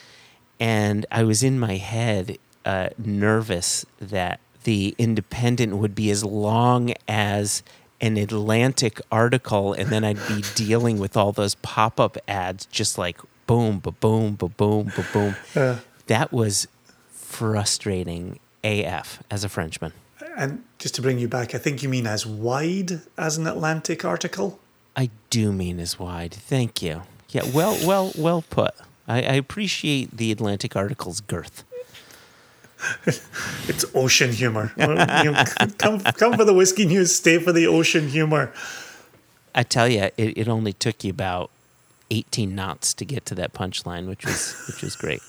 And 0.59 1.05
I 1.11 1.23
was 1.23 1.43
in 1.43 1.59
my 1.59 1.75
head 1.77 2.37
uh, 2.65 2.89
nervous 2.97 3.85
that 3.99 4.39
The 4.63 4.95
Independent 4.97 5.77
would 5.77 5.93
be 5.93 6.09
as 6.09 6.23
long 6.23 6.93
as 7.07 7.61
an 8.01 8.17
Atlantic 8.17 8.99
article, 9.11 9.73
and 9.73 9.89
then 9.89 10.03
I'd 10.03 10.27
be 10.27 10.43
dealing 10.55 10.97
with 10.99 11.15
all 11.15 11.31
those 11.31 11.55
pop 11.55 11.99
up 11.99 12.17
ads, 12.27 12.65
just 12.67 12.97
like 12.97 13.19
boom, 13.47 13.79
ba 13.79 13.91
boom, 13.91 14.35
ba 14.35 14.47
boom, 14.49 14.91
ba 14.95 15.05
boom. 15.13 15.35
Uh, 15.55 15.79
That 16.07 16.31
was 16.33 16.67
frustrating 17.11 18.39
AF 18.63 19.21
as 19.29 19.43
a 19.43 19.49
Frenchman. 19.49 19.93
And 20.37 20.63
just 20.79 20.95
to 20.95 21.01
bring 21.01 21.17
you 21.19 21.27
back, 21.27 21.55
I 21.55 21.57
think 21.57 21.81
you 21.83 21.89
mean 21.89 22.07
as 22.07 22.25
wide 22.25 23.01
as 23.17 23.37
an 23.37 23.47
Atlantic 23.47 24.03
article. 24.05 24.59
I 24.95 25.09
do 25.29 25.51
mean 25.51 25.79
as 25.79 25.99
wide. 25.99 26.33
Thank 26.33 26.81
you. 26.81 27.03
Yeah, 27.29 27.43
well, 27.53 27.77
well, 27.85 28.11
well 28.17 28.43
put. 28.49 28.73
I, 29.07 29.17
I 29.17 29.33
appreciate 29.33 30.15
the 30.15 30.31
Atlantic 30.31 30.75
article's 30.75 31.21
girth. 31.21 31.63
It's 33.67 33.83
ocean 33.95 34.31
humor. 34.31 34.71
Come, 34.77 36.01
come 36.01 36.33
for 36.33 36.45
the 36.45 36.53
whiskey 36.53 36.85
news, 36.85 37.15
stay 37.15 37.39
for 37.39 37.51
the 37.51 37.65
ocean 37.65 38.09
humor. 38.09 38.53
I 39.55 39.63
tell 39.63 39.87
you, 39.87 40.09
it, 40.17 40.37
it 40.37 40.47
only 40.47 40.73
took 40.73 41.03
you 41.03 41.09
about 41.09 41.49
eighteen 42.11 42.53
knots 42.53 42.93
to 42.95 43.05
get 43.05 43.25
to 43.27 43.35
that 43.35 43.53
punchline, 43.53 44.07
which 44.07 44.23
was 44.25 44.53
which 44.67 44.83
was 44.83 44.95
great. 44.95 45.21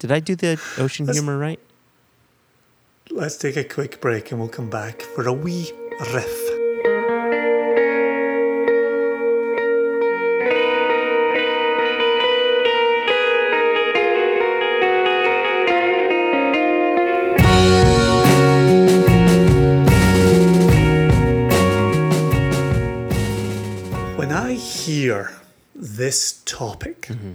Did 0.00 0.12
I 0.12 0.20
do 0.20 0.34
the 0.34 0.60
ocean 0.76 1.06
That's- 1.06 1.16
humor 1.22 1.38
right? 1.38 1.60
Let's 3.12 3.36
take 3.36 3.56
a 3.56 3.64
quick 3.64 4.00
break 4.00 4.30
and 4.30 4.38
we'll 4.38 4.48
come 4.48 4.70
back 4.70 5.02
for 5.02 5.26
a 5.26 5.32
wee 5.32 5.72
riff. 6.14 6.48
When 24.16 24.30
I 24.30 24.52
hear 24.52 25.32
this 25.74 26.42
topic, 26.44 27.08
mm-hmm. 27.08 27.32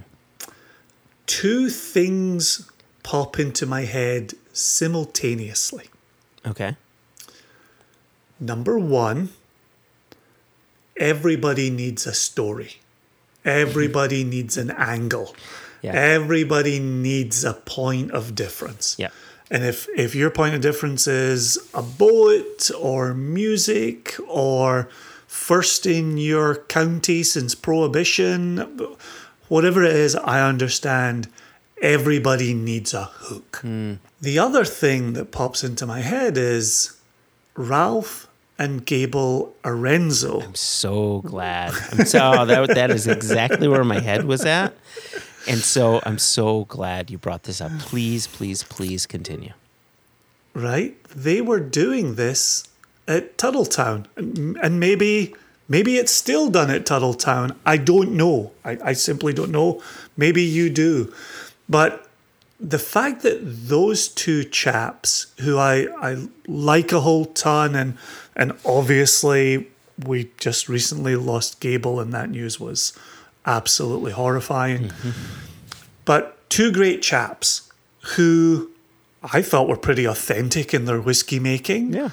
two 1.26 1.68
things 1.68 2.70
pop 3.02 3.38
into 3.38 3.66
my 3.66 3.82
head 3.82 4.32
simultaneously. 4.56 5.86
Okay. 6.46 6.76
Number 8.40 8.78
one, 8.78 9.30
everybody 10.96 11.70
needs 11.70 12.06
a 12.06 12.14
story. 12.14 12.76
Everybody 13.44 14.24
needs 14.34 14.56
an 14.56 14.70
angle. 14.70 15.34
Yeah. 15.82 15.92
Everybody 15.92 16.80
needs 16.80 17.44
a 17.44 17.54
point 17.54 18.10
of 18.10 18.34
difference. 18.34 18.96
Yeah. 18.98 19.10
And 19.50 19.64
if, 19.64 19.88
if 19.96 20.14
your 20.14 20.30
point 20.30 20.54
of 20.54 20.60
difference 20.60 21.06
is 21.06 21.58
a 21.72 21.82
bullet 21.82 22.70
or 22.76 23.14
music 23.14 24.16
or 24.26 24.88
first 25.26 25.86
in 25.86 26.18
your 26.18 26.56
county 26.56 27.22
since 27.22 27.54
prohibition, 27.54 28.96
whatever 29.48 29.84
it 29.84 29.94
is, 29.94 30.16
I 30.16 30.46
understand 30.46 31.28
everybody 31.80 32.54
needs 32.54 32.92
a 32.92 33.04
hook. 33.04 33.58
Hmm. 33.62 33.94
The 34.20 34.38
other 34.38 34.64
thing 34.64 35.12
that 35.14 35.30
pops 35.30 35.62
into 35.64 35.86
my 35.86 36.00
head 36.00 36.36
is 36.38 36.96
Ralph 37.56 38.28
and 38.58 38.84
Gable 38.86 39.54
Erenzo. 39.62 40.42
I'm 40.42 40.54
so 40.54 41.20
glad. 41.22 41.74
I'm 41.92 42.06
so 42.06 42.32
oh, 42.38 42.46
that 42.46 42.74
that 42.74 42.90
is 42.90 43.06
exactly 43.06 43.68
where 43.68 43.84
my 43.84 44.00
head 44.00 44.24
was 44.24 44.44
at. 44.46 44.74
And 45.48 45.60
so 45.60 46.00
I'm 46.04 46.18
so 46.18 46.64
glad 46.64 47.10
you 47.10 47.18
brought 47.18 47.44
this 47.44 47.60
up. 47.60 47.72
Please, 47.78 48.26
please, 48.26 48.62
please 48.64 49.06
continue. 49.06 49.52
right? 50.54 50.96
They 51.10 51.40
were 51.40 51.60
doing 51.60 52.14
this 52.14 52.64
at 53.06 53.36
Tuthilltown, 53.38 54.06
and 54.16 54.56
and 54.62 54.80
maybe 54.80 55.34
maybe 55.68 55.96
it's 55.96 56.12
still 56.12 56.50
done 56.50 56.70
at 56.70 56.86
Tuthilltown. 56.86 57.56
I 57.64 57.76
don't 57.76 58.12
know. 58.12 58.52
I, 58.64 58.78
I 58.84 58.92
simply 58.94 59.32
don't 59.32 59.50
know. 59.52 59.82
Maybe 60.16 60.42
you 60.42 60.70
do, 60.70 61.12
but 61.68 62.05
the 62.58 62.78
fact 62.78 63.22
that 63.22 63.40
those 63.42 64.08
two 64.08 64.44
chaps, 64.44 65.26
who 65.40 65.58
I 65.58 65.86
I 66.00 66.28
like 66.46 66.92
a 66.92 67.00
whole 67.00 67.26
ton, 67.26 67.74
and 67.74 67.96
and 68.34 68.52
obviously 68.64 69.68
we 70.04 70.30
just 70.38 70.68
recently 70.68 71.16
lost 71.16 71.60
Gable, 71.60 72.00
and 72.00 72.12
that 72.12 72.30
news 72.30 72.58
was 72.60 72.92
absolutely 73.44 74.12
horrifying. 74.12 74.88
Mm-hmm. 74.88 75.10
But 76.04 76.48
two 76.48 76.72
great 76.72 77.02
chaps 77.02 77.70
who 78.16 78.70
I 79.32 79.42
thought 79.42 79.68
were 79.68 79.76
pretty 79.76 80.04
authentic 80.04 80.72
in 80.72 80.84
their 80.84 81.00
whiskey 81.00 81.38
making 81.40 81.92
Yeah. 81.94 82.10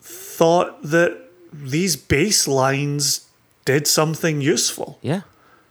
thought 0.00 0.82
that 0.82 1.18
these 1.52 1.96
bass 1.96 2.46
lines 2.48 3.26
did 3.64 3.86
something 3.86 4.40
useful. 4.40 4.98
Yeah. 5.02 5.22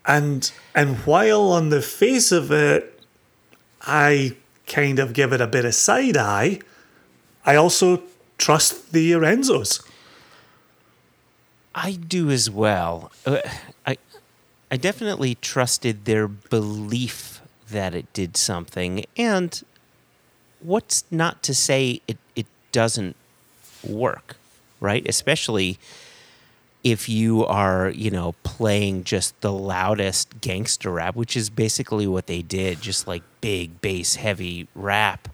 And 0.05 0.51
and 0.75 0.97
while 1.05 1.51
on 1.51 1.69
the 1.69 1.81
face 1.81 2.31
of 2.31 2.51
it 2.51 2.98
I 3.89 4.35
kind 4.67 4.99
of 4.99 5.13
give 5.13 5.33
it 5.33 5.41
a 5.41 5.47
bit 5.47 5.65
of 5.65 5.73
side 5.73 6.15
eye, 6.15 6.59
I 7.43 7.55
also 7.55 8.03
trust 8.37 8.91
the 8.91 9.11
Erenzos. 9.11 9.83
I 11.73 11.93
do 11.93 12.29
as 12.29 12.49
well. 12.49 13.11
Uh, 13.25 13.39
I 13.87 13.97
I 14.69 14.77
definitely 14.77 15.35
trusted 15.35 16.05
their 16.05 16.27
belief 16.27 17.41
that 17.69 17.95
it 17.95 18.11
did 18.13 18.37
something, 18.37 19.05
and 19.17 19.63
what's 20.59 21.03
not 21.09 21.41
to 21.43 21.55
say 21.55 22.01
it 22.07 22.17
it 22.35 22.45
doesn't 22.71 23.15
work, 23.83 24.35
right? 24.79 25.07
Especially 25.09 25.79
if 26.83 27.09
you 27.09 27.45
are, 27.45 27.89
you 27.89 28.09
know, 28.09 28.33
playing 28.43 29.03
just 29.03 29.39
the 29.41 29.51
loudest 29.51 30.41
gangster 30.41 30.91
rap, 30.91 31.15
which 31.15 31.35
is 31.35 31.49
basically 31.49 32.07
what 32.07 32.27
they 32.27 32.41
did, 32.41 32.81
just 32.81 33.07
like 33.07 33.23
big 33.41 33.81
bass 33.81 34.15
heavy 34.15 34.67
rap. 34.73 35.27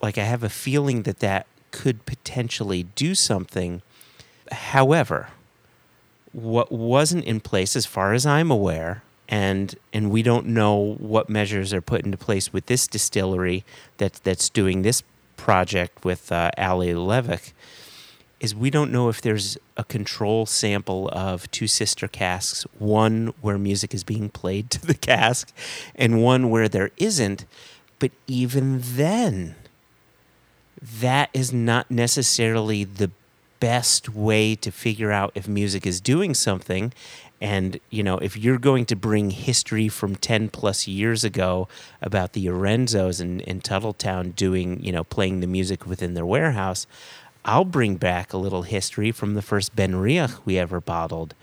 Like 0.00 0.16
I 0.18 0.24
have 0.24 0.42
a 0.42 0.48
feeling 0.48 1.02
that 1.02 1.20
that 1.20 1.46
could 1.70 2.06
potentially 2.06 2.84
do 2.94 3.14
something. 3.14 3.82
However, 4.50 5.28
what 6.32 6.72
wasn't 6.72 7.24
in 7.24 7.40
place 7.40 7.76
as 7.76 7.86
far 7.86 8.12
as 8.12 8.26
I'm 8.26 8.50
aware 8.50 9.02
and 9.28 9.74
and 9.92 10.10
we 10.10 10.22
don't 10.22 10.46
know 10.46 10.96
what 10.98 11.28
measures 11.28 11.72
are 11.72 11.80
put 11.80 12.04
into 12.04 12.18
place 12.18 12.52
with 12.52 12.66
this 12.66 12.86
distillery 12.86 13.64
that 13.96 14.14
that's 14.24 14.50
doing 14.50 14.82
this 14.82 15.02
project 15.36 16.04
with 16.04 16.30
uh, 16.30 16.50
Ali 16.58 16.92
Levack 16.92 17.52
is 18.40 18.54
we 18.54 18.70
don't 18.70 18.92
know 18.92 19.08
if 19.08 19.20
there's 19.20 19.56
a 19.76 19.84
control 19.84 20.46
sample 20.46 21.08
of 21.12 21.50
two 21.50 21.66
sister 21.66 22.08
casks, 22.08 22.64
one 22.78 23.32
where 23.40 23.58
music 23.58 23.94
is 23.94 24.04
being 24.04 24.28
played 24.28 24.70
to 24.70 24.86
the 24.86 24.94
cask 24.94 25.52
and 25.94 26.22
one 26.22 26.50
where 26.50 26.68
there 26.68 26.90
isn't. 26.96 27.46
But 27.98 28.12
even 28.26 28.80
then, 28.82 29.54
that 31.00 31.30
is 31.32 31.52
not 31.52 31.90
necessarily 31.90 32.84
the 32.84 33.10
best 33.60 34.10
way 34.10 34.54
to 34.54 34.70
figure 34.70 35.10
out 35.10 35.32
if 35.34 35.48
music 35.48 35.86
is 35.86 36.00
doing 36.00 36.34
something. 36.34 36.92
And, 37.40 37.80
you 37.90 38.02
know, 38.02 38.18
if 38.18 38.36
you're 38.36 38.58
going 38.58 38.84
to 38.86 38.96
bring 38.96 39.30
history 39.30 39.88
from 39.88 40.16
10 40.16 40.50
plus 40.50 40.86
years 40.86 41.24
ago 41.24 41.68
about 42.02 42.32
the 42.32 42.46
Erenzos 42.46 43.20
in, 43.20 43.40
in 43.40 43.60
Tuthilltown 43.60 44.34
doing, 44.34 44.82
you 44.84 44.92
know, 44.92 45.04
playing 45.04 45.40
the 45.40 45.46
music 45.46 45.86
within 45.86 46.14
their 46.14 46.26
warehouse, 46.26 46.86
I'll 47.44 47.64
bring 47.64 47.96
back 47.96 48.32
a 48.32 48.38
little 48.38 48.62
history 48.62 49.12
from 49.12 49.34
the 49.34 49.42
first 49.42 49.76
BenRiach 49.76 50.40
we 50.44 50.58
ever 50.58 50.80
bottled, 50.80 51.34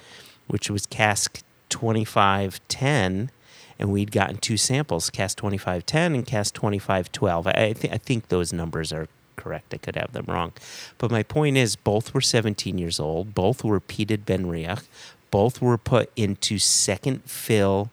which 0.47 0.69
was 0.69 0.85
cask 0.85 1.41
2510. 1.69 3.31
and 3.79 3.91
we'd 3.91 4.11
gotten 4.11 4.37
two 4.37 4.57
samples, 4.57 5.09
Cask 5.09 5.37
2510 5.37 6.13
and 6.15 6.25
Cask 6.25 6.53
2512. 6.53 7.47
I, 7.47 7.73
th- 7.73 7.93
I 7.93 7.97
think 7.97 8.27
those 8.27 8.53
numbers 8.53 8.93
are 8.93 9.07
correct. 9.35 9.73
I 9.73 9.77
could 9.77 9.95
have 9.95 10.13
them 10.13 10.25
wrong. 10.27 10.53
But 10.99 11.09
my 11.11 11.23
point 11.23 11.57
is, 11.57 11.75
both 11.75 12.13
were 12.13 12.21
17 12.21 12.77
years 12.77 12.99
old, 12.99 13.33
both 13.33 13.63
were 13.63 13.79
peated 13.79 14.25
Benriach, 14.25 14.83
both 15.31 15.61
were 15.61 15.77
put 15.79 16.11
into 16.15 16.59
second 16.59 17.23
fill 17.25 17.89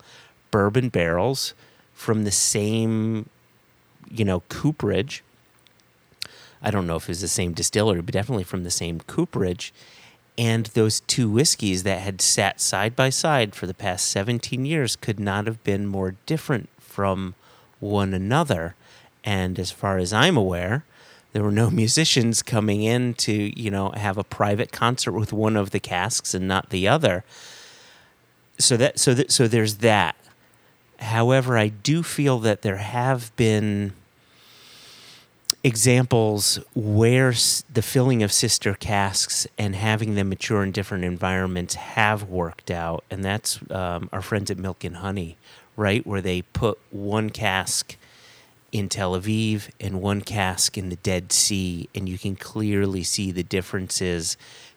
bourbon 0.50 0.88
barrels 0.90 1.54
from 1.94 2.24
the 2.24 2.30
same, 2.32 3.28
you 4.10 4.24
know, 4.24 4.40
cooperage. 4.48 5.22
I 6.62 6.70
don't 6.70 6.86
know 6.86 6.96
if 6.96 7.04
it 7.04 7.08
was 7.08 7.20
the 7.20 7.28
same 7.28 7.52
distillery, 7.52 8.02
but 8.02 8.14
definitely 8.14 8.44
from 8.44 8.64
the 8.64 8.70
same 8.70 9.00
cooperage. 9.00 9.72
And 10.36 10.66
those 10.66 11.00
two 11.00 11.28
whiskeys 11.28 11.82
that 11.82 12.00
had 12.00 12.20
sat 12.20 12.60
side 12.60 12.94
by 12.94 13.10
side 13.10 13.54
for 13.54 13.66
the 13.66 13.74
past 13.74 14.08
17 14.08 14.64
years 14.64 14.94
could 14.94 15.18
not 15.18 15.46
have 15.46 15.62
been 15.64 15.86
more 15.86 16.14
different 16.26 16.68
from 16.78 17.34
one 17.80 18.14
another. 18.14 18.74
And 19.24 19.58
as 19.58 19.70
far 19.70 19.98
as 19.98 20.12
I'm 20.12 20.36
aware, 20.36 20.84
there 21.32 21.42
were 21.42 21.50
no 21.50 21.70
musicians 21.82 22.42
coming 22.42 22.82
in 22.82 23.14
to, 23.14 23.60
you 23.60 23.70
know, 23.70 23.90
have 23.90 24.16
a 24.16 24.24
private 24.24 24.72
concert 24.72 25.12
with 25.12 25.32
one 25.32 25.56
of 25.56 25.70
the 25.70 25.80
casks 25.80 26.34
and 26.34 26.46
not 26.46 26.70
the 26.70 26.86
other. 26.88 27.24
So 28.58 28.76
that 28.76 28.98
so 28.98 29.14
that 29.14 29.30
so 29.30 29.46
there's 29.46 29.76
that. 29.76 30.16
However, 30.98 31.56
I 31.56 31.68
do 31.68 32.02
feel 32.02 32.40
that 32.40 32.62
there 32.62 32.78
have 32.78 33.34
been 33.36 33.92
examples 35.64 36.60
where 36.74 37.32
the 37.72 37.82
filling 37.82 38.22
of 38.22 38.32
sister 38.32 38.74
casks 38.74 39.46
and 39.58 39.74
having 39.74 40.14
them 40.14 40.28
mature 40.28 40.62
in 40.62 40.72
different 40.72 41.04
environments 41.04 41.74
have 41.74 42.24
worked 42.24 42.70
out, 42.70 43.04
and 43.10 43.24
that's 43.24 43.58
um, 43.70 44.08
our 44.12 44.22
friends 44.22 44.50
at 44.50 44.58
Milk 44.58 44.84
and 44.84 44.96
Honey, 44.96 45.36
right, 45.76 46.06
where 46.06 46.20
they 46.20 46.42
put 46.42 46.78
one 46.90 47.30
cask 47.30 47.96
in 48.70 48.88
Tel 48.88 49.18
Aviv 49.18 49.70
and 49.80 50.00
one 50.00 50.20
cask 50.20 50.78
in 50.78 50.90
the 50.90 50.96
Dead 50.96 51.32
Sea, 51.32 51.88
and 51.94 52.08
you 52.08 52.18
can 52.18 52.36
clearly 52.36 53.02
see 53.02 53.32
the 53.32 53.42
differences 53.42 54.36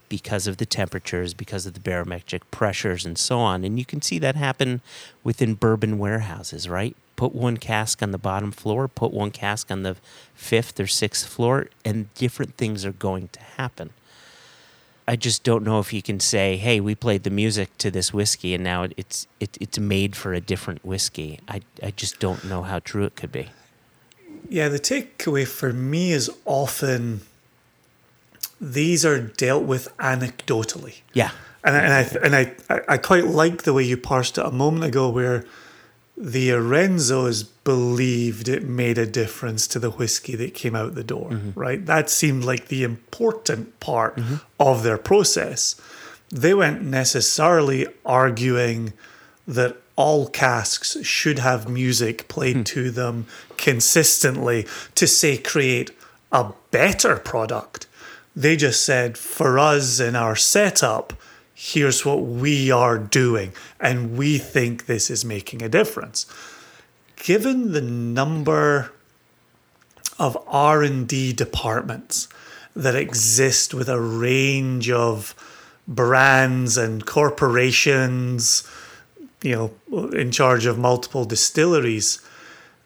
because 0.10 0.48
of 0.48 0.58
the 0.58 0.66
temperatures, 0.66 1.34
because 1.34 1.66
of 1.66 1.74
the 1.74 1.80
barometric 1.80 2.50
pressures, 2.52 3.06
and 3.06 3.18
so 3.18 3.40
on. 3.40 3.64
And 3.64 3.78
you 3.80 3.86
can 3.86 4.02
see 4.02 4.20
that 4.20 4.36
happen 4.36 4.82
within 5.24 5.54
bourbon 5.54 6.00
warehouses, 6.00 6.68
right? 6.68 6.96
Put 7.22 7.36
one 7.36 7.58
cask 7.58 8.02
on 8.02 8.10
the 8.10 8.18
bottom 8.18 8.52
floor, 8.52 8.88
put 8.88 9.14
one 9.14 9.30
cask 9.30 9.70
on 9.70 9.84
the 9.84 9.96
fifth 10.34 10.80
or 10.80 10.88
sixth 10.88 11.28
floor, 11.28 11.68
and 11.86 12.12
different 12.16 12.58
things 12.58 12.84
are 12.84 12.92
going 12.94 13.28
to 13.34 13.40
happen. 13.58 13.92
I 15.08 15.16
just 15.18 15.44
don't 15.44 15.64
know 15.64 15.80
if 15.80 15.94
you 15.94 16.02
can 16.02 16.20
say, 16.20 16.58
"Hey, 16.58 16.80
we 16.80 16.96
played 16.96 17.22
the 17.22 17.30
music 17.30 17.78
to 17.78 17.92
this 17.92 18.12
whiskey, 18.12 18.56
and 18.56 18.64
now 18.64 18.88
it's 18.98 19.28
it, 19.40 19.56
it's 19.62 19.78
made 19.78 20.16
for 20.16 20.34
a 20.34 20.42
different 20.42 20.84
whiskey." 20.84 21.40
I 21.48 21.62
I 21.84 21.92
just 21.92 22.20
don't 22.20 22.44
know 22.44 22.64
how 22.64 22.80
true 22.80 23.04
it 23.06 23.16
could 23.16 23.32
be. 23.32 23.50
Yeah, 24.50 24.68
the 24.70 24.80
takeaway 24.80 25.46
for 25.48 25.72
me 25.72 26.14
is 26.14 26.28
often 26.46 27.22
these 28.60 29.06
are 29.06 29.20
dealt 29.22 29.66
with 29.66 29.96
anecdotally. 29.98 31.02
Yeah. 31.14 31.30
And, 31.64 31.76
I- 31.76 31.82
and 31.84 31.94
I 31.94 32.02
and 32.26 32.36
I, 32.72 32.82
I 32.96 32.98
quite 32.98 33.26
like 33.28 33.62
the 33.62 33.74
way 33.74 33.84
you 33.84 33.96
parsed 33.96 34.40
it 34.40 34.44
a 34.46 34.50
moment 34.52 34.86
ago, 34.86 35.08
where 35.08 35.46
the 36.22 36.50
Erenzos 36.50 37.48
believed 37.64 38.48
it 38.48 38.64
made 38.64 39.00
a 39.00 39.08
difference 39.08 39.66
to 39.68 39.80
the 39.80 39.90
whiskey 39.90 40.36
that 40.36 40.54
came 40.54 40.76
out 40.76 40.94
the 40.94 41.04
door. 41.04 41.32
Mm-hmm. 41.32 41.60
Right, 41.60 41.84
that 41.88 42.10
seemed 42.12 42.46
like 42.46 42.68
the 42.68 42.84
important 42.84 43.80
part 43.80 44.18
mm-hmm. 44.18 44.36
of 44.60 44.84
their 44.84 45.00
process. 45.00 45.82
They 46.30 46.54
weren't 46.54 46.84
necessarily 46.84 47.88
arguing 48.06 48.94
that 49.48 49.78
all 49.96 50.28
casks 50.28 51.04
should 51.04 51.40
have 51.40 51.68
music 51.68 52.28
played 52.28 52.58
hmm. 52.58 52.64
to 52.64 52.92
them 52.92 53.26
consistently 53.58 54.66
to 54.96 55.06
say 55.06 55.38
create 55.38 55.92
a 56.32 56.54
better 56.70 57.18
product. 57.18 57.88
They 58.36 58.56
just 58.56 58.84
said, 58.84 59.18
for 59.18 59.60
us 59.60 60.00
in 60.00 60.16
our 60.16 60.36
setup, 60.36 61.14
here's 61.64 62.04
what 62.04 62.24
we 62.24 62.72
are 62.72 62.98
doing, 62.98 63.54
and 63.80 64.18
we 64.18 64.40
think 64.40 64.88
this 64.88 65.12
is 65.12 65.24
making 65.24 65.62
a 65.62 65.70
difference. 65.70 66.26
Given 67.18 67.72
the 67.72 67.82
number 67.82 68.92
of 70.18 70.36
R&D 70.48 71.34
departments 71.34 72.28
that 72.76 72.96
exist 72.96 73.76
with 73.76 73.90
a 73.90 74.02
range 74.02 74.90
of 74.90 75.36
brands 75.88 76.78
and 76.78 77.06
corporations, 77.06 78.68
you 79.44 79.56
know, 79.92 80.10
in 80.14 80.32
charge 80.32 80.66
of 80.66 80.80
multiple 80.80 81.26
distilleries, 81.26 82.20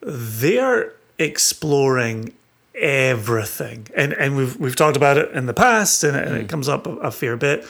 they're 0.01 0.91
exploring 1.17 2.33
everything, 2.73 3.87
and 3.95 4.11
and 4.11 4.35
we've 4.35 4.57
we've 4.57 4.75
talked 4.75 4.97
about 4.97 5.17
it 5.17 5.31
in 5.31 5.45
the 5.45 5.53
past, 5.53 6.03
and, 6.03 6.17
and 6.17 6.35
it 6.35 6.47
mm. 6.47 6.49
comes 6.49 6.67
up 6.67 6.85
a, 6.85 6.95
a 6.97 7.11
fair 7.11 7.37
bit. 7.37 7.65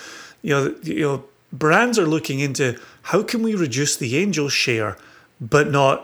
You 0.46 0.52
know, 0.54 0.76
you 0.84 1.02
know, 1.02 1.24
brands 1.52 1.98
are 1.98 2.06
looking 2.06 2.40
into 2.40 2.80
how 3.02 3.24
can 3.24 3.42
we 3.42 3.56
reduce 3.56 3.96
the 3.98 4.18
angel 4.18 4.48
share, 4.50 4.96
but 5.42 5.72
not, 5.72 5.96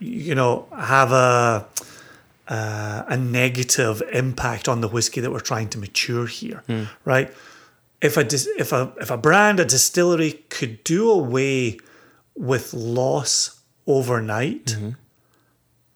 you 0.00 0.34
know, 0.34 0.66
have 0.76 1.12
a 1.12 1.66
uh, 2.48 3.02
a 3.08 3.16
negative 3.16 4.02
impact 4.12 4.68
on 4.68 4.80
the 4.80 4.88
whiskey 4.88 5.20
that 5.20 5.30
we're 5.30 5.40
trying 5.52 5.68
to 5.68 5.78
mature 5.78 6.26
here, 6.26 6.62
right? 7.04 7.28
If 8.00 8.16
a 8.16 8.24
dis- 8.24 8.48
if 8.58 8.72
a 8.72 8.92
if 9.00 9.10
a 9.10 9.16
brand, 9.16 9.60
a 9.60 9.64
distillery 9.64 10.32
could 10.48 10.82
do 10.84 11.08
away 11.10 11.78
with 12.34 12.74
loss 12.74 13.60
overnight, 13.86 14.76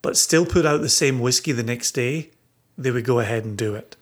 but 0.03 0.16
still 0.16 0.46
put 0.46 0.64
out 0.64 0.81
the 0.81 0.88
same 0.88 1.18
whiskey 1.18 1.53
the 1.53 1.64
next 1.64 1.90
day, 1.92 2.31
they 2.79 2.90
would 2.92 3.05
go 3.05 3.18
ahead 3.18 3.44
and 3.44 3.57
do 3.59 3.74
it. 3.74 3.96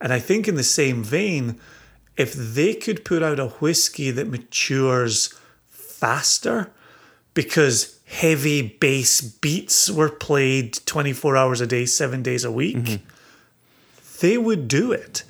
And 0.00 0.12
I 0.12 0.18
think 0.18 0.48
in 0.48 0.56
the 0.56 0.64
same 0.80 1.04
vein, 1.04 1.60
if 2.16 2.32
they 2.34 2.74
could 2.74 3.04
put 3.04 3.22
out 3.22 3.40
a 3.40 3.48
whiskey 3.48 4.10
that 4.10 4.28
matures 4.28 5.34
faster 5.66 6.70
because 7.34 7.98
heavy 8.06 8.62
bass 8.62 9.20
beats 9.20 9.90
were 9.90 10.10
played 10.10 10.78
24 10.86 11.36
hours 11.36 11.60
a 11.60 11.66
day, 11.66 11.84
seven 11.84 12.22
days 12.22 12.44
a 12.44 12.52
week, 12.52 12.76
mm-hmm. 12.76 13.04
they 14.20 14.38
would 14.38 14.68
do 14.68 14.92
it. 14.92 15.24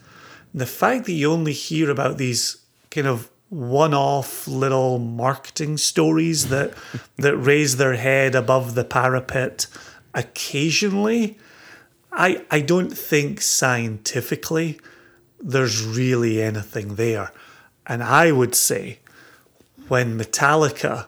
The 0.52 0.66
fact 0.66 1.06
that 1.06 1.12
you 1.12 1.32
only 1.32 1.52
hear 1.52 1.90
about 1.90 2.18
these 2.18 2.58
kind 2.90 3.06
of 3.06 3.30
one-off 3.48 4.48
little 4.48 4.98
marketing 4.98 5.76
stories 5.76 6.48
that 6.48 6.74
that 7.16 7.36
raise 7.36 7.76
their 7.76 7.94
head 7.94 8.34
above 8.34 8.74
the 8.74 8.84
parapet 8.84 9.66
occasionally, 10.12 11.38
I 12.12 12.44
I 12.50 12.60
don't 12.60 12.96
think 12.96 13.40
scientifically 13.40 14.78
there's 15.46 15.84
really 15.84 16.42
anything 16.42 16.94
there. 16.96 17.30
And 17.86 18.02
I 18.02 18.32
would 18.32 18.54
say 18.54 18.98
when 19.88 20.18
Metallica 20.18 21.06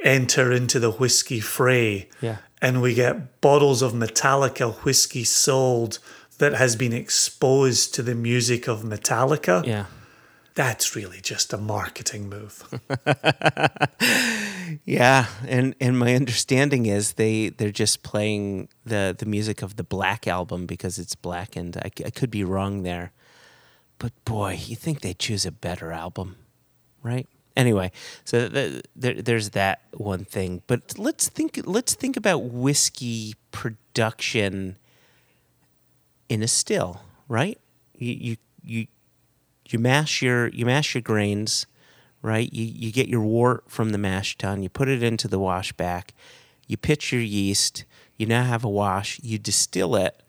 enter 0.00 0.50
into 0.52 0.80
the 0.80 0.90
whiskey 0.90 1.40
fray 1.40 2.08
Yeah. 2.20 2.38
and 2.62 2.80
we 2.80 2.94
get 2.94 3.40
bottles 3.40 3.82
of 3.82 3.92
Metallica 3.92 4.74
whiskey 4.84 5.24
sold 5.24 5.98
that 6.38 6.54
has 6.54 6.76
been 6.76 6.92
exposed 6.92 7.94
to 7.94 8.02
the 8.02 8.14
music 8.14 8.66
of 8.68 8.82
Metallica, 8.82 9.64
Yeah. 9.66 9.84
that's 10.54 10.96
really 10.96 11.20
just 11.20 11.52
a 11.52 11.58
marketing 11.58 12.28
move. 12.28 12.62
Yeah, 14.86 15.26
and 15.46 15.74
and 15.80 15.98
my 15.98 16.14
understanding 16.14 16.86
is 16.86 17.12
they 17.12 17.50
they're 17.50 17.70
just 17.70 18.02
playing 18.02 18.68
the 18.84 19.14
the 19.16 19.26
music 19.26 19.62
of 19.62 19.76
the 19.76 19.84
Black 19.84 20.26
album 20.26 20.66
because 20.66 20.98
it's 20.98 21.14
blackened. 21.14 21.76
I 21.84 21.90
could 22.10 22.30
be 22.30 22.44
wrong 22.44 22.82
there, 22.82 23.12
but 23.98 24.12
boy, 24.24 24.58
you 24.66 24.76
think 24.76 25.00
they 25.00 25.14
choose 25.14 25.46
a 25.46 25.52
better 25.52 25.92
album, 25.92 26.36
right? 27.02 27.28
Anyway, 27.56 27.92
so 28.24 28.48
th 28.48 28.82
there, 28.96 29.22
there's 29.22 29.50
that 29.50 29.82
one 29.92 30.24
thing. 30.24 30.62
But 30.66 30.98
let's 30.98 31.28
think 31.28 31.60
let's 31.64 31.94
think 31.94 32.16
about 32.16 32.42
whiskey 32.42 33.34
production 33.52 34.76
in 36.28 36.42
a 36.42 36.48
still, 36.48 37.02
right? 37.28 37.58
You 37.96 38.12
you 38.12 38.36
you 38.62 38.86
you 39.68 39.78
mash 39.78 40.20
your 40.20 40.48
you 40.48 40.66
mash 40.66 40.94
your 40.94 41.02
grains, 41.02 41.66
right? 42.22 42.52
You 42.52 42.64
you 42.64 42.90
get 42.90 43.08
your 43.08 43.22
wort 43.22 43.64
from 43.68 43.90
the 43.90 43.98
mash 43.98 44.36
tun, 44.36 44.62
you 44.62 44.68
put 44.68 44.88
it 44.88 45.02
into 45.02 45.28
the 45.28 45.38
wash 45.38 45.72
back, 45.72 46.12
you 46.66 46.76
pitch 46.76 47.12
your 47.12 47.22
yeast, 47.22 47.84
you 48.16 48.26
now 48.26 48.44
have 48.44 48.64
a 48.64 48.68
wash, 48.68 49.20
you 49.22 49.38
distill 49.38 49.94
it. 49.94 50.22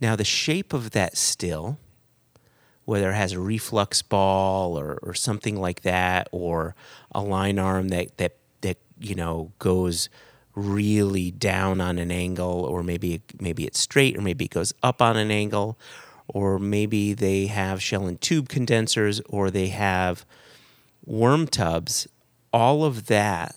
Now 0.00 0.14
the 0.14 0.24
shape 0.24 0.72
of 0.72 0.90
that 0.90 1.16
still, 1.16 1.78
whether 2.84 3.10
it 3.10 3.14
has 3.14 3.32
a 3.32 3.40
reflux 3.40 4.02
ball 4.02 4.78
or, 4.78 4.98
or 5.02 5.14
something 5.14 5.60
like 5.60 5.82
that, 5.82 6.28
or 6.32 6.74
a 7.12 7.22
lyne 7.22 7.58
arm 7.58 7.88
that 7.88 8.16
that 8.18 8.36
that 8.60 8.78
you 8.98 9.14
know 9.14 9.52
goes 9.58 10.08
really 10.54 11.30
down 11.30 11.80
on 11.80 11.98
an 11.98 12.10
angle, 12.10 12.64
or 12.64 12.82
maybe 12.82 13.22
maybe 13.40 13.64
it's 13.64 13.78
straight, 13.78 14.16
or 14.16 14.20
maybe 14.20 14.44
it 14.44 14.50
goes 14.50 14.72
up 14.82 15.02
on 15.02 15.16
an 15.16 15.30
angle, 15.30 15.78
or 16.28 16.58
maybe 16.58 17.14
they 17.14 17.46
have 17.46 17.82
shell 17.82 18.06
and 18.06 18.20
tube 18.20 18.48
condensers, 18.48 19.20
or 19.28 19.50
they 19.50 19.68
have 19.68 20.24
worm 21.04 21.46
tubs. 21.46 22.06
All 22.52 22.84
of 22.84 23.06
that 23.06 23.56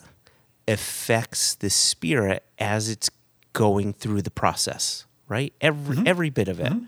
affects 0.67 1.55
the 1.55 1.69
spirit 1.69 2.43
as 2.59 2.89
it's 2.89 3.09
going 3.53 3.93
through 3.93 4.21
the 4.21 4.31
process, 4.31 5.05
right? 5.27 5.53
Every 5.61 5.97
mm-hmm. 5.97 6.07
every 6.07 6.29
bit 6.29 6.47
of 6.47 6.59
it. 6.59 6.71
Mm-hmm. 6.71 6.85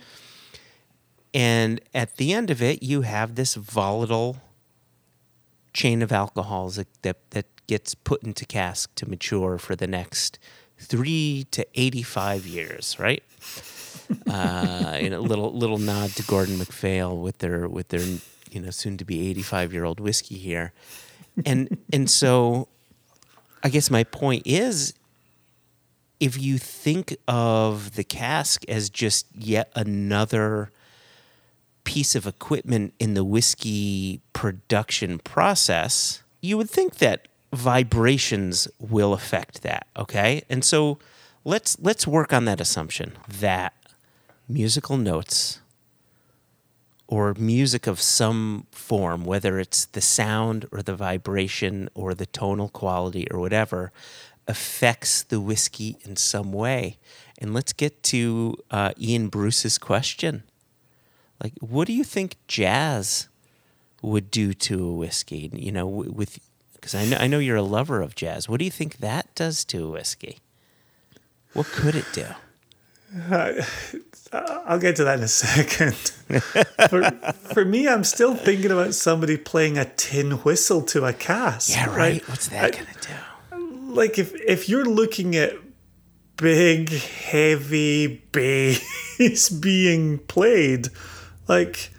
And 1.33 1.81
at 1.93 2.17
the 2.17 2.33
end 2.33 2.49
of 2.49 2.61
it, 2.61 2.81
you 2.81 3.01
have 3.01 3.35
this 3.35 3.55
volatile 3.55 4.37
chain 5.73 6.01
of 6.01 6.11
alcohols 6.11 6.77
that, 6.77 6.87
that, 7.03 7.17
that 7.31 7.45
gets 7.67 7.93
put 7.93 8.23
into 8.23 8.45
cask 8.45 8.93
to 8.95 9.07
mature 9.07 9.57
for 9.57 9.75
the 9.75 9.87
next 9.87 10.39
three 10.77 11.45
to 11.51 11.65
85 11.75 12.47
years, 12.47 12.97
right? 12.97 13.23
uh, 14.29 14.97
in 14.99 15.13
a 15.13 15.19
little 15.19 15.53
little 15.53 15.77
nod 15.77 16.11
to 16.11 16.23
Gordon 16.23 16.57
MacPhail 16.57 17.17
with 17.17 17.39
their 17.39 17.67
with 17.67 17.89
their 17.89 18.01
you 18.51 18.59
know 18.59 18.71
soon 18.71 18.97
to 18.97 19.05
be 19.05 19.29
85 19.29 19.73
year 19.73 19.85
old 19.85 19.99
whiskey 19.99 20.37
here, 20.37 20.73
and 21.45 21.77
and 21.93 22.09
so 22.09 22.67
I 23.63 23.69
guess 23.69 23.91
my 23.91 24.03
point 24.03 24.43
is 24.45 24.93
if 26.19 26.41
you 26.41 26.57
think 26.57 27.15
of 27.27 27.95
the 27.95 28.03
cask 28.03 28.63
as 28.67 28.89
just 28.89 29.27
yet 29.35 29.71
another 29.75 30.71
piece 31.83 32.15
of 32.15 32.27
equipment 32.27 32.93
in 32.99 33.13
the 33.13 33.23
whiskey 33.23 34.21
production 34.33 35.19
process, 35.19 36.23
you 36.41 36.57
would 36.57 36.69
think 36.69 36.95
that 36.95 37.27
vibrations 37.53 38.67
will 38.79 39.13
affect 39.13 39.63
that, 39.63 39.87
okay? 39.97 40.43
And 40.49 40.63
so 40.63 40.99
let's 41.43 41.77
let's 41.79 42.05
work 42.05 42.31
on 42.33 42.45
that 42.45 42.61
assumption 42.61 43.13
that 43.27 43.73
musical 44.47 44.97
notes 44.97 45.59
or 47.07 47.33
music 47.33 47.87
of 47.87 47.99
some 47.99 48.67
form, 48.71 49.25
whether 49.25 49.59
it's 49.59 49.85
the 49.85 50.01
sound 50.01 50.67
or 50.71 50.83
the 50.83 50.95
vibration 50.95 51.89
or 51.95 52.13
the 52.13 52.27
tonal 52.27 52.69
quality 52.69 53.25
or 53.31 53.39
whatever, 53.39 53.91
affects 54.47 55.23
the 55.23 55.39
whiskey 55.39 55.97
in 56.03 56.15
some 56.15 56.53
way. 56.53 56.97
And 57.39 57.53
let's 57.53 57.73
get 57.73 58.03
to 58.03 58.57
uh, 58.69 58.91
Ian 58.99 59.29
Bruce's 59.29 59.77
question. 59.79 60.43
Like, 61.41 61.53
what 61.59 61.87
do 61.87 61.93
you 61.93 62.03
think 62.03 62.35
jazz 62.47 63.27
would 64.01 64.29
do 64.31 64.53
to 64.53 64.87
a 64.87 64.93
whiskey? 64.93 65.49
You 65.53 65.71
know, 65.71 65.87
with 65.87 66.39
because 66.73 66.95
I 66.95 67.05
know 67.05 67.17
I 67.17 67.27
know 67.27 67.39
you're 67.39 67.57
a 67.57 67.61
lover 67.61 68.01
of 68.01 68.15
jazz. 68.15 68.49
What 68.49 68.59
do 68.59 68.65
you 68.65 68.71
think 68.71 68.97
that 68.97 69.33
does 69.35 69.63
to 69.65 69.85
a 69.85 69.89
whiskey? 69.89 70.39
What 71.53 71.67
could 71.67 71.95
it 71.95 72.05
do? 72.13 72.25
I'll 74.31 74.79
get 74.79 74.97
to 74.97 75.03
that 75.05 75.17
in 75.17 75.23
a 75.23 75.27
second. 75.27 75.95
for, 76.89 77.09
for 77.53 77.65
me, 77.65 77.87
I'm 77.87 78.03
still 78.03 78.35
thinking 78.35 78.69
about 78.69 78.93
somebody 78.93 79.35
playing 79.35 79.79
a 79.79 79.85
tin 79.85 80.31
whistle 80.31 80.83
to 80.83 81.05
a 81.05 81.13
cast. 81.13 81.71
Yeah, 81.71 81.95
right. 81.95 82.27
What's 82.29 82.49
that 82.49 82.73
gonna 82.73 82.85
do? 83.01 83.93
Like 83.93 84.19
if 84.19 84.35
if 84.35 84.69
you're 84.69 84.85
looking 84.85 85.35
at 85.35 85.53
big, 86.37 86.89
heavy 86.91 88.23
bass 88.31 89.49
being 89.61 90.19
played, 90.19 90.89
like 91.49 91.91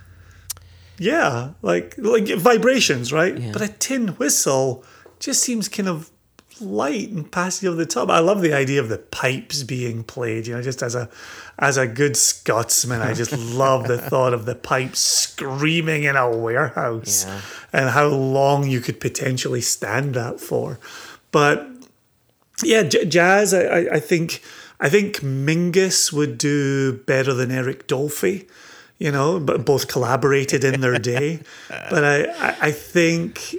yeah, 0.99 1.51
like 1.63 1.95
like 1.99 2.29
vibrations, 2.37 3.13
right? 3.13 3.37
Yeah. 3.37 3.53
But 3.53 3.63
a 3.63 3.69
tin 3.69 4.09
whistle 4.19 4.85
just 5.19 5.43
seems 5.43 5.69
kind 5.69 5.89
of 5.89 6.11
light 6.61 7.09
and 7.09 7.31
passing 7.33 7.69
over 7.71 7.77
the 7.79 7.87
top. 7.87 8.11
I 8.11 8.19
love 8.19 8.43
the 8.43 8.53
idea 8.53 8.81
of 8.81 8.91
the 8.91 8.99
pipes 8.99 9.63
being 9.63 10.05
played. 10.05 10.47
You 10.47 10.55
know, 10.57 10.63
just 10.63 10.83
as 10.83 10.95
a 10.95 11.09
as 11.59 11.77
a 11.79 11.87
good 11.87 12.17
Scotsman, 12.17 13.01
I 13.01 13.15
just 13.15 13.33
love 13.37 13.89
the 13.89 13.97
thought 13.99 14.35
of 14.35 14.45
the 14.45 14.55
pipes 14.55 15.01
screaming 15.01 16.05
in 16.05 16.17
a 16.17 16.31
warehouse 16.37 17.25
Yeah. 17.27 17.41
and 17.73 17.91
how 17.91 18.09
long 18.09 18.69
you 18.69 18.81
could 18.81 19.01
potentially 19.01 19.61
stand 19.63 20.15
that 20.15 20.39
for. 20.41 20.79
But 21.33 21.67
yeah, 22.63 22.83
j- 22.83 23.07
jazz. 23.07 23.55
I, 23.55 23.63
I, 23.63 23.95
I 23.95 24.01
think 24.01 24.43
I 24.79 24.91
think 24.91 25.17
Mingus 25.23 26.13
would 26.13 26.37
do 26.37 26.93
better 27.07 27.33
than 27.33 27.51
Eric 27.51 27.87
Dolphy. 27.89 28.47
You 29.01 29.11
know, 29.11 29.41
but 29.41 29.65
both 29.65 29.89
collaborated 29.89 30.63
in 30.63 30.81
their 30.81 30.99
day. 30.99 31.41
but 31.91 32.05
I, 32.05 32.27
I, 32.27 32.57
I 32.69 32.71
think, 32.71 33.53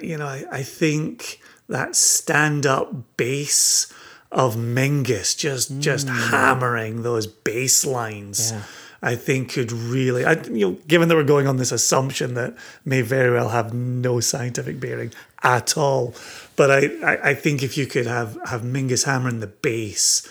you 0.00 0.16
know, 0.16 0.26
I, 0.26 0.44
I 0.50 0.62
think 0.62 1.40
that 1.68 1.96
stand-up 1.96 3.16
bass 3.16 3.92
of 4.30 4.56
Mingus 4.56 5.36
just 5.36 5.78
just 5.80 6.08
hmm. 6.08 6.14
hammering 6.14 7.02
those 7.02 7.26
bass 7.26 7.84
lines. 7.84 8.52
Yeah. 8.52 8.62
I 9.02 9.14
think 9.14 9.52
could 9.52 9.72
really, 9.72 10.24
I, 10.24 10.32
you 10.44 10.66
know, 10.66 10.78
given 10.88 11.08
that 11.08 11.14
we're 11.14 11.22
going 11.22 11.46
on 11.46 11.58
this 11.58 11.70
assumption 11.70 12.34
that 12.34 12.56
may 12.84 13.02
very 13.02 13.30
well 13.30 13.50
have 13.50 13.74
no 13.74 14.20
scientific 14.20 14.80
bearing 14.80 15.12
at 15.42 15.76
all, 15.76 16.14
but 16.56 16.70
I, 16.70 16.86
I, 17.04 17.30
I 17.30 17.34
think 17.34 17.62
if 17.62 17.76
you 17.76 17.86
could 17.86 18.06
have 18.06 18.38
have 18.46 18.62
Mingus 18.62 19.04
hammering 19.04 19.40
the 19.40 19.46
bass, 19.46 20.26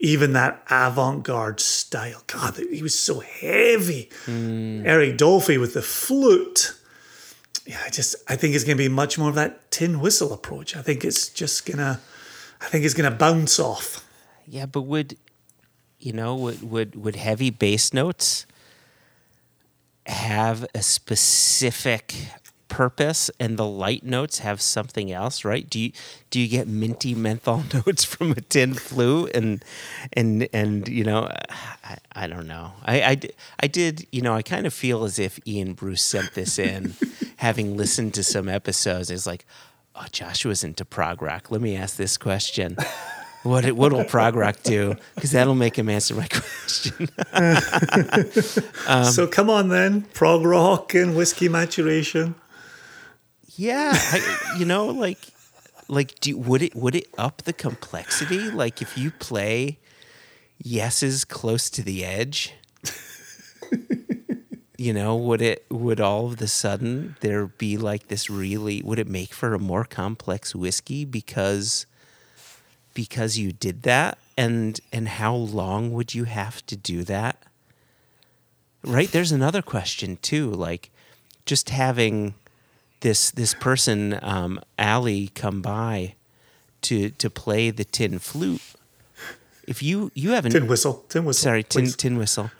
even 0.00 0.32
that 0.34 0.62
avant-garde 0.70 1.60
style, 1.60 2.22
God, 2.26 2.56
he 2.56 2.82
was 2.82 2.98
so 2.98 3.20
heavy. 3.20 4.10
Hmm. 4.26 4.86
Eric 4.86 5.18
Dolphy 5.18 5.58
with 5.58 5.74
the 5.74 5.82
flute. 5.82 6.74
Yeah, 7.66 7.80
I 7.84 7.90
just 7.90 8.16
I 8.28 8.36
think 8.36 8.54
it's 8.54 8.64
going 8.64 8.76
to 8.76 8.82
be 8.82 8.88
much 8.88 9.18
more 9.18 9.28
of 9.28 9.34
that 9.34 9.70
tin 9.70 10.00
whistle 10.00 10.32
approach. 10.32 10.76
I 10.76 10.82
think 10.82 11.04
it's 11.04 11.28
just 11.28 11.66
gonna, 11.66 12.00
I 12.60 12.66
think 12.66 12.84
it's 12.84 12.94
gonna 12.94 13.10
bounce 13.10 13.58
off. 13.58 14.06
Yeah, 14.46 14.66
but 14.66 14.82
would 14.82 15.18
you 15.98 16.12
know 16.12 16.34
would 16.36 16.62
would 16.62 16.94
would 16.94 17.16
heavy 17.16 17.50
bass 17.50 17.92
notes 17.92 18.46
have 20.06 20.66
a 20.74 20.82
specific 20.82 22.14
purpose 22.68 23.30
and 23.40 23.58
the 23.58 23.64
light 23.66 24.04
notes 24.04 24.38
have 24.40 24.60
something 24.60 25.10
else, 25.10 25.44
right? 25.44 25.68
Do 25.68 25.78
you 25.80 25.92
do 26.30 26.38
you 26.40 26.48
get 26.48 26.68
minty 26.68 27.14
menthol 27.14 27.64
notes 27.74 28.04
from 28.04 28.32
a 28.32 28.40
tin 28.40 28.74
flute 28.74 29.30
and 29.34 29.64
and 30.12 30.48
and 30.52 30.86
you 30.88 31.04
know 31.04 31.28
I, 31.84 31.96
I 32.12 32.26
don't 32.26 32.46
know. 32.46 32.72
I, 32.84 33.02
I 33.02 33.16
I 33.60 33.66
did, 33.66 34.06
you 34.12 34.22
know, 34.22 34.34
I 34.34 34.42
kind 34.42 34.66
of 34.66 34.74
feel 34.74 35.04
as 35.04 35.18
if 35.18 35.38
Ian 35.46 35.72
Bruce 35.74 36.02
sent 36.02 36.34
this 36.34 36.58
in 36.58 36.94
having 37.36 37.76
listened 37.76 38.14
to 38.14 38.22
some 38.22 38.48
episodes. 38.48 39.10
It's 39.10 39.26
like, 39.26 39.46
oh, 39.96 40.06
Joshua's 40.12 40.62
into 40.64 40.84
prog 40.84 41.22
rock. 41.22 41.50
Let 41.50 41.60
me 41.60 41.76
ask 41.76 41.96
this 41.96 42.16
question. 42.18 42.76
What 43.44 43.64
it- 43.64 43.76
what'll 43.76 44.04
prog 44.04 44.34
rock 44.34 44.56
do? 44.64 44.96
Because 45.14 45.30
that'll 45.30 45.54
make 45.54 45.78
him 45.78 45.88
answer 45.88 46.14
my 46.14 46.26
question. 46.30 47.08
Um, 48.86 49.04
so 49.04 49.26
come 49.26 49.48
on 49.48 49.68
then, 49.68 50.02
prog 50.12 50.44
rock 50.44 50.94
and 50.94 51.16
whiskey 51.16 51.48
maturation. 51.48 52.34
Yeah, 53.58 53.90
I, 53.92 54.54
you 54.56 54.64
know, 54.64 54.86
like, 54.86 55.18
like, 55.88 56.20
do 56.20 56.38
would 56.38 56.62
it 56.62 56.76
would 56.76 56.94
it 56.94 57.08
up 57.18 57.42
the 57.42 57.52
complexity? 57.52 58.50
Like, 58.52 58.80
if 58.80 58.96
you 58.96 59.10
play 59.10 59.80
Yes's 60.62 61.24
close 61.24 61.68
to 61.70 61.82
the 61.82 62.04
edge, 62.04 62.54
you 64.78 64.92
know, 64.92 65.16
would 65.16 65.42
it 65.42 65.66
would 65.70 66.00
all 66.00 66.26
of 66.26 66.36
the 66.36 66.46
sudden 66.46 67.16
there 67.18 67.48
be 67.48 67.76
like 67.76 68.06
this 68.06 68.30
really? 68.30 68.80
Would 68.80 69.00
it 69.00 69.08
make 69.08 69.34
for 69.34 69.54
a 69.54 69.58
more 69.58 69.84
complex 69.84 70.54
whiskey 70.54 71.04
because 71.04 71.84
because 72.94 73.38
you 73.38 73.50
did 73.50 73.82
that? 73.82 74.18
And 74.36 74.78
and 74.92 75.08
how 75.08 75.34
long 75.34 75.92
would 75.92 76.14
you 76.14 76.24
have 76.24 76.64
to 76.66 76.76
do 76.76 77.02
that? 77.02 77.42
right 78.84 79.10
there's 79.10 79.32
another 79.32 79.60
question 79.60 80.16
too 80.22 80.48
like 80.52 80.90
just 81.44 81.70
having 81.70 82.34
this 83.00 83.30
this 83.30 83.54
person 83.54 84.18
um 84.22 84.60
Ali 84.78 85.28
come 85.34 85.60
by 85.62 86.14
to 86.82 87.10
to 87.10 87.30
play 87.30 87.70
the 87.70 87.84
tin 87.84 88.18
flute. 88.18 88.62
If 89.66 89.82
you 89.82 90.10
you 90.14 90.30
haven't 90.30 90.52
Tin 90.52 90.66
whistle, 90.66 91.04
tin 91.08 91.24
whistle. 91.24 91.42
sorry 91.42 91.62
tin 91.62 91.84
please. 91.84 91.96
tin 91.96 92.16
whistle. 92.16 92.50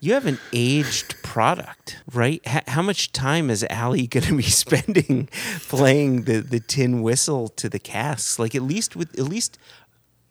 You 0.00 0.14
have 0.14 0.26
an 0.26 0.38
aged 0.52 1.20
product 1.22 1.98
right? 2.12 2.40
H- 2.46 2.62
how 2.68 2.82
much 2.82 3.10
time 3.12 3.50
is 3.50 3.66
Ali 3.68 4.06
going 4.14 4.26
to 4.26 4.36
be 4.36 4.42
spending 4.44 5.28
playing 5.68 6.22
the 6.22 6.40
the 6.40 6.60
tin 6.60 7.02
whistle 7.02 7.48
to 7.48 7.68
the 7.68 7.78
casks 7.80 8.38
like 8.38 8.54
at 8.54 8.62
least 8.62 8.96
with 8.96 9.12
at 9.18 9.24
least 9.26 9.58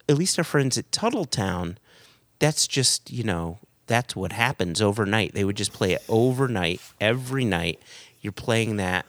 at 0.09 0.17
least 0.17 0.37
our 0.39 0.45
friends 0.45 0.77
at 0.77 0.89
Tuthilltown 0.91 1.75
that's 2.39 2.65
just 2.67 3.11
you 3.11 3.23
know 3.23 3.59
that's 3.87 4.15
what 4.17 4.31
happens 4.33 4.81
overnight. 4.81 5.33
They 5.33 5.43
would 5.45 5.55
just 5.57 5.71
play 5.73 5.93
it 5.93 6.03
overnight 6.09 6.81
every 6.99 7.45
night. 7.45 7.79
You're 8.21 8.33
playing 8.33 8.75
that 8.77 9.05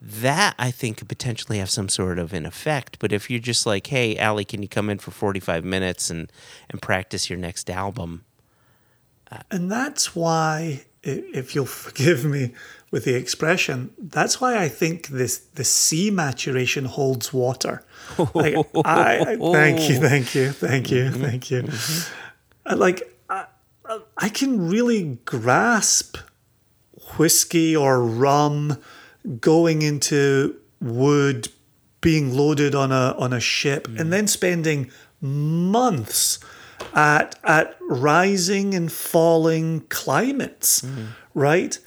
that 0.00 0.54
i 0.58 0.70
think 0.70 0.98
could 0.98 1.08
potentially 1.08 1.58
have 1.58 1.70
some 1.70 1.88
sort 1.88 2.18
of 2.18 2.32
an 2.32 2.44
effect 2.46 2.98
but 2.98 3.12
if 3.12 3.30
you're 3.30 3.40
just 3.40 3.64
like 3.66 3.86
hey 3.88 4.18
ali 4.18 4.44
can 4.44 4.62
you 4.62 4.68
come 4.68 4.90
in 4.90 4.98
for 4.98 5.10
45 5.10 5.64
minutes 5.64 6.10
and 6.10 6.30
and 6.70 6.80
practice 6.82 7.30
your 7.30 7.38
next 7.38 7.70
album 7.70 8.24
uh, 9.30 9.38
And 9.50 9.70
that's 9.72 10.14
why, 10.14 10.84
if 11.02 11.54
you'll 11.54 11.66
forgive 11.86 12.24
me 12.24 12.52
with 12.92 13.04
the 13.04 13.14
expression, 13.14 13.90
that's 13.98 14.40
why 14.40 14.56
I 14.62 14.68
think 14.68 15.08
this 15.08 15.38
the 15.54 15.64
sea 15.64 16.10
maturation 16.12 16.84
holds 16.84 17.32
water. 17.32 17.82
Like, 18.34 18.54
I, 18.84 19.18
I- 19.20 19.36
thank 19.52 19.88
you, 19.88 19.96
thank 19.98 20.34
you, 20.36 20.52
thank 20.52 20.90
you, 20.92 21.04
mm-hmm. 21.10 21.22
thank 21.22 21.50
you. 21.50 21.62
Mm-hmm. 21.62 22.72
Uh, 22.72 22.76
Like 22.76 23.02
I- 23.28 23.46
I 24.16 24.28
can 24.28 24.68
really 24.68 25.18
grasp 25.24 26.18
whiskey 27.18 27.74
or 27.76 28.00
rum 28.02 28.78
going 29.40 29.82
into 29.82 30.56
wood 30.80 31.48
being 32.00 32.34
loaded 32.34 32.74
on 32.74 32.92
a 32.92 33.14
on 33.18 33.32
a 33.32 33.40
ship 33.40 33.86
hmm. 33.86 33.98
and 33.98 34.12
then 34.12 34.26
spending 34.26 34.90
months 35.20 36.38
at 36.94 37.38
at 37.44 37.76
rising 37.80 38.74
and 38.74 38.92
falling 38.92 39.80
climates, 39.88 40.82
hmm. 40.82 41.06
right? 41.34 41.78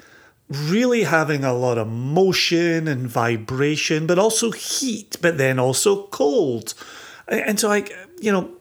Really 0.50 1.04
having 1.04 1.44
a 1.44 1.54
lot 1.54 1.78
of 1.78 1.88
motion 1.88 2.88
and 2.88 3.08
vibration, 3.08 4.08
but 4.08 4.18
also 4.18 4.52
heat, 4.52 5.16
but 5.22 5.38
then 5.38 5.60
also 5.60 6.08
cold. 6.08 6.74
And 7.28 7.42
and 7.42 7.60
so 7.60 7.68
like, 7.68 7.96
you 8.20 8.32
know, 8.32 8.52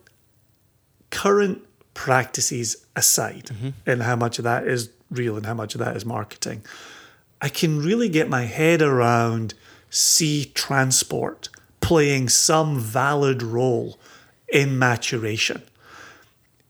current 1.11 1.65
practices 1.95 2.77
aside 2.95 3.47
mm-hmm. 3.47 3.71
and 3.85 4.03
how 4.03 4.15
much 4.15 4.39
of 4.39 4.45
that 4.45 4.67
is 4.67 4.91
real 5.11 5.37
and 5.37 5.47
how 5.47 5.55
much 5.55 5.75
of 5.75 5.81
that 5.81 5.97
is 5.97 6.05
marketing, 6.05 6.63
I 7.41 7.49
can 7.49 7.79
really 7.79 8.09
get 8.09 8.29
my 8.29 8.45
head 8.45 8.83
around 8.83 9.55
sea 9.91 10.51
transport 10.55 11.49
playing 11.81 12.29
some 12.29 12.79
valid 12.79 13.43
role 13.43 13.99
in 14.49 14.79
maturation. 14.79 15.63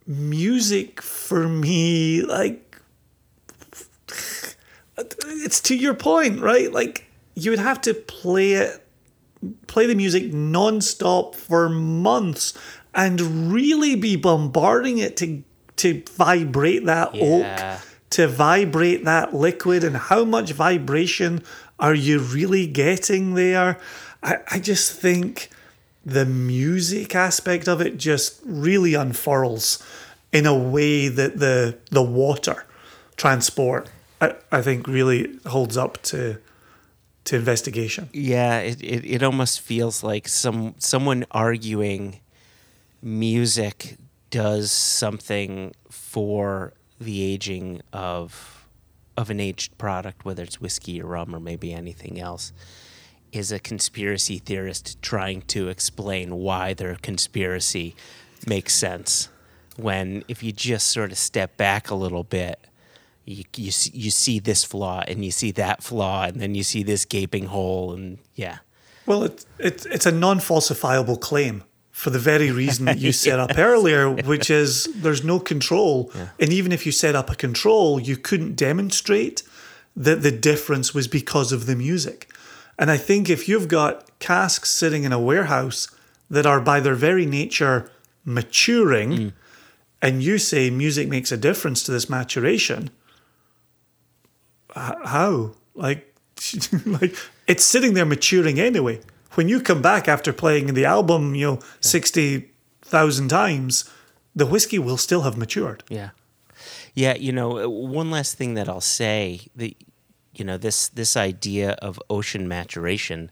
Music 0.06 1.02
for 1.02 1.48
me, 1.48 2.22
like, 2.22 2.80
it's 5.26 5.60
to 5.62 5.76
your 5.76 5.94
point, 5.94 6.40
right? 6.40 6.72
Like, 6.72 7.06
you 7.34 7.50
would 7.50 7.60
have 7.60 7.80
to 7.82 7.94
play 7.94 8.52
it, 8.52 8.84
play 9.66 9.86
the 9.86 9.94
music 9.94 10.32
nonstop 10.32 11.34
for 11.34 11.68
months 11.68 12.54
and 12.94 13.52
really 13.52 13.94
be 13.94 14.16
bombarding 14.16 14.98
it 14.98 15.16
to 15.18 15.42
to 15.76 16.02
vibrate 16.16 16.84
that 16.86 17.14
Yeah. 17.14 17.76
oak 17.76 17.80
to 18.10 18.26
vibrate 18.26 19.04
that 19.04 19.34
liquid 19.34 19.84
and 19.84 19.96
how 19.96 20.24
much 20.24 20.52
vibration 20.52 21.42
are 21.78 21.94
you 21.94 22.18
really 22.18 22.66
getting 22.66 23.34
there? 23.34 23.78
I, 24.22 24.38
I 24.50 24.58
just 24.58 24.92
think 24.92 25.50
the 26.04 26.24
music 26.24 27.14
aspect 27.14 27.68
of 27.68 27.80
it 27.80 27.98
just 27.98 28.40
really 28.44 28.94
unfurls 28.94 29.82
in 30.32 30.46
a 30.46 30.56
way 30.56 31.08
that 31.08 31.38
the 31.38 31.78
the 31.90 32.02
water 32.02 32.64
transport 33.16 33.88
I, 34.20 34.34
I 34.50 34.62
think 34.62 34.86
really 34.86 35.38
holds 35.46 35.76
up 35.76 36.02
to 36.04 36.38
to 37.24 37.36
investigation. 37.36 38.08
Yeah, 38.12 38.60
it, 38.60 38.82
it, 38.82 39.04
it 39.04 39.22
almost 39.22 39.60
feels 39.60 40.02
like 40.02 40.28
some 40.28 40.74
someone 40.78 41.26
arguing 41.30 42.20
music 43.02 43.96
does 44.30 44.72
something 44.72 45.74
for 45.90 46.72
the 47.00 47.22
aging 47.22 47.82
of 47.92 48.66
of 49.16 49.30
an 49.30 49.40
aged 49.40 49.76
product, 49.78 50.24
whether 50.24 50.44
it's 50.44 50.60
whiskey 50.60 51.02
or 51.02 51.06
rum 51.06 51.34
or 51.34 51.40
maybe 51.40 51.72
anything 51.72 52.20
else, 52.20 52.52
is 53.32 53.50
a 53.50 53.58
conspiracy 53.58 54.38
theorist 54.38 55.00
trying 55.02 55.42
to 55.42 55.68
explain 55.68 56.36
why 56.36 56.72
their 56.72 56.94
conspiracy 56.94 57.96
makes 58.46 58.74
sense. 58.74 59.28
When 59.76 60.24
if 60.28 60.42
you 60.42 60.52
just 60.52 60.88
sort 60.88 61.10
of 61.12 61.18
step 61.18 61.56
back 61.56 61.90
a 61.90 61.94
little 61.94 62.24
bit, 62.24 62.60
you 63.24 63.44
you 63.56 63.72
you 63.92 64.10
see 64.10 64.38
this 64.38 64.64
flaw 64.64 65.02
and 65.06 65.24
you 65.24 65.30
see 65.30 65.50
that 65.52 65.82
flaw 65.82 66.24
and 66.24 66.40
then 66.40 66.54
you 66.54 66.62
see 66.62 66.82
this 66.82 67.04
gaping 67.04 67.46
hole 67.46 67.92
and 67.92 68.18
yeah. 68.34 68.58
Well, 69.06 69.24
it's 69.24 69.46
it's 69.58 69.86
it's 69.86 70.06
a 70.06 70.12
non-falsifiable 70.12 71.20
claim 71.20 71.64
for 71.98 72.10
the 72.10 72.18
very 72.20 72.52
reason 72.52 72.84
that 72.84 72.98
you 72.98 73.10
set 73.10 73.40
up 73.40 73.50
earlier, 73.58 74.08
which 74.08 74.50
is 74.50 74.88
there's 74.94 75.24
no 75.24 75.40
control, 75.40 76.12
and 76.38 76.52
even 76.52 76.70
if 76.70 76.86
you 76.86 76.92
set 76.92 77.16
up 77.16 77.28
a 77.28 77.34
control, 77.34 77.98
you 77.98 78.16
couldn't 78.16 78.54
demonstrate 78.54 79.42
that 79.96 80.22
the 80.22 80.30
difference 80.30 80.94
was 80.94 81.08
because 81.08 81.50
of 81.50 81.66
the 81.66 81.74
music. 81.74 82.32
And 82.78 82.88
I 82.88 82.98
think 82.98 83.28
if 83.28 83.48
you've 83.48 83.66
got 83.66 84.08
casks 84.20 84.70
sitting 84.70 85.02
in 85.02 85.12
a 85.12 85.18
warehouse 85.18 85.88
that 86.30 86.46
are 86.46 86.60
by 86.60 86.78
their 86.78 86.94
very 86.94 87.26
nature 87.26 87.90
maturing, 88.24 89.10
mm. 89.10 89.32
and 90.00 90.22
you 90.22 90.38
say 90.38 90.70
music 90.70 91.08
makes 91.08 91.32
a 91.32 91.36
difference 91.36 91.82
to 91.82 91.90
this 91.90 92.08
maturation, 92.08 92.90
how? 94.72 95.56
Like, 95.74 96.14
like 96.86 97.16
it's 97.48 97.64
sitting 97.64 97.94
there 97.94 98.06
maturing 98.06 98.60
anyway. 98.60 99.00
When 99.34 99.48
you 99.48 99.60
come 99.60 99.82
back 99.82 100.08
after 100.08 100.32
playing 100.32 100.74
the 100.74 100.84
album, 100.84 101.34
you 101.34 101.46
know, 101.46 101.58
sixty 101.80 102.50
thousand 102.82 103.28
times, 103.28 103.84
the 104.34 104.46
whiskey 104.46 104.78
will 104.78 104.96
still 104.96 105.22
have 105.22 105.36
matured. 105.36 105.84
Yeah, 105.88 106.10
yeah. 106.94 107.14
You 107.16 107.32
know, 107.32 107.58
uh, 107.64 107.68
one 107.68 108.10
last 108.10 108.36
thing 108.36 108.54
that 108.54 108.68
I'll 108.68 108.80
say 108.80 109.40
that 109.56 109.74
you 110.34 110.44
know 110.44 110.56
this 110.56 110.88
this 110.88 111.16
idea 111.16 111.72
of 111.82 112.00
ocean 112.08 112.48
maturation 112.48 113.30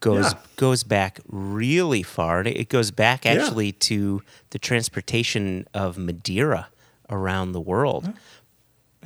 goes 0.00 0.32
Yeah. 0.32 0.38
goes 0.56 0.82
back 0.82 1.20
really 1.28 2.02
far. 2.02 2.40
and 2.40 2.48
It 2.48 2.68
goes 2.68 2.90
back 2.90 3.24
Yeah. 3.24 3.32
actually 3.32 3.72
to 3.72 4.22
the 4.50 4.58
transportation 4.58 5.66
of 5.72 5.96
Madeira 5.96 6.68
around 7.08 7.52
the 7.52 7.60
world. 7.60 8.12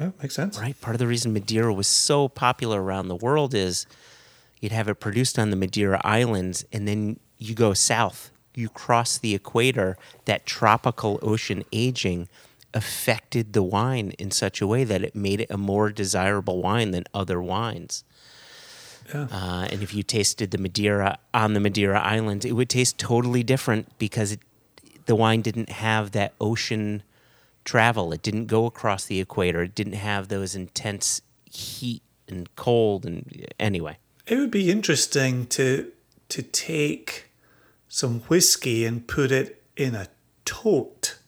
Yeah, 0.01 0.11
makes 0.23 0.35
sense. 0.35 0.59
Right. 0.59 0.79
Part 0.81 0.95
of 0.95 0.99
the 0.99 1.07
reason 1.07 1.33
Madeira 1.33 1.73
was 1.75 1.87
so 1.87 2.29
popular 2.29 2.83
around 2.83 3.09
the 3.09 3.17
world 3.17 3.55
is 3.55 3.87
you'd 4.61 4.73
have 4.73 4.89
it 4.89 4.97
produced 4.97 5.39
on 5.39 5.51
the 5.51 5.57
Madeira 5.57 6.01
Islands, 6.05 6.65
and 6.73 6.87
then 6.87 7.21
you 7.39 7.55
go 7.55 7.75
south. 7.75 8.31
You 8.55 8.69
cross 8.69 9.19
the 9.19 9.35
equator. 9.35 9.97
That 10.25 10.47
tropical 10.47 11.19
ocean 11.23 11.65
aging 11.73 12.29
affected 12.73 13.53
the 13.53 13.63
wine 13.63 14.13
in 14.19 14.31
such 14.31 14.61
a 14.61 14.67
way 14.67 14.85
that 14.85 15.03
it 15.03 15.15
made 15.15 15.41
it 15.41 15.51
a 15.51 15.57
more 15.57 15.91
desirable 15.91 16.63
wine 16.63 16.91
than 16.91 17.05
other 17.15 17.41
wines. 17.41 18.05
Yeah. 19.15 19.29
Uh, 19.31 19.69
and 19.71 19.83
if 19.83 19.95
you 19.95 20.03
tasted 20.03 20.51
the 20.51 20.59
Madeira 20.59 21.19
on 21.33 21.55
the 21.55 21.61
Madeira 21.61 22.01
Islands, 22.01 22.45
it 22.45 22.53
would 22.53 22.69
taste 22.69 22.99
totally 22.99 23.43
different 23.43 23.97
because 23.99 24.33
it, 24.33 24.41
the 25.07 25.15
wine 25.15 25.43
didn't 25.43 25.71
have 25.71 26.11
that 26.13 26.35
ocean 26.41 27.03
travel. 27.65 28.13
It 28.13 28.23
didn't 28.23 28.47
go 28.47 28.67
across 28.67 29.05
the 29.05 29.21
equator. 29.21 29.63
It 29.63 29.75
didn't 29.75 29.95
have 29.95 30.29
those 30.29 30.55
intense 30.55 31.23
heat 31.51 32.03
and 32.29 32.55
cold. 32.57 33.07
And 33.07 33.47
anyway, 33.61 33.99
It 34.27 34.39
would 34.39 34.51
be 34.51 34.71
interesting 34.71 35.47
to 35.49 35.93
to 36.29 36.43
take 36.43 37.27
some 37.89 38.21
whiskey 38.23 38.85
and 38.85 39.07
put 39.07 39.31
it 39.31 39.63
in 39.77 39.95
a 39.95 40.09
tote, 40.45 41.19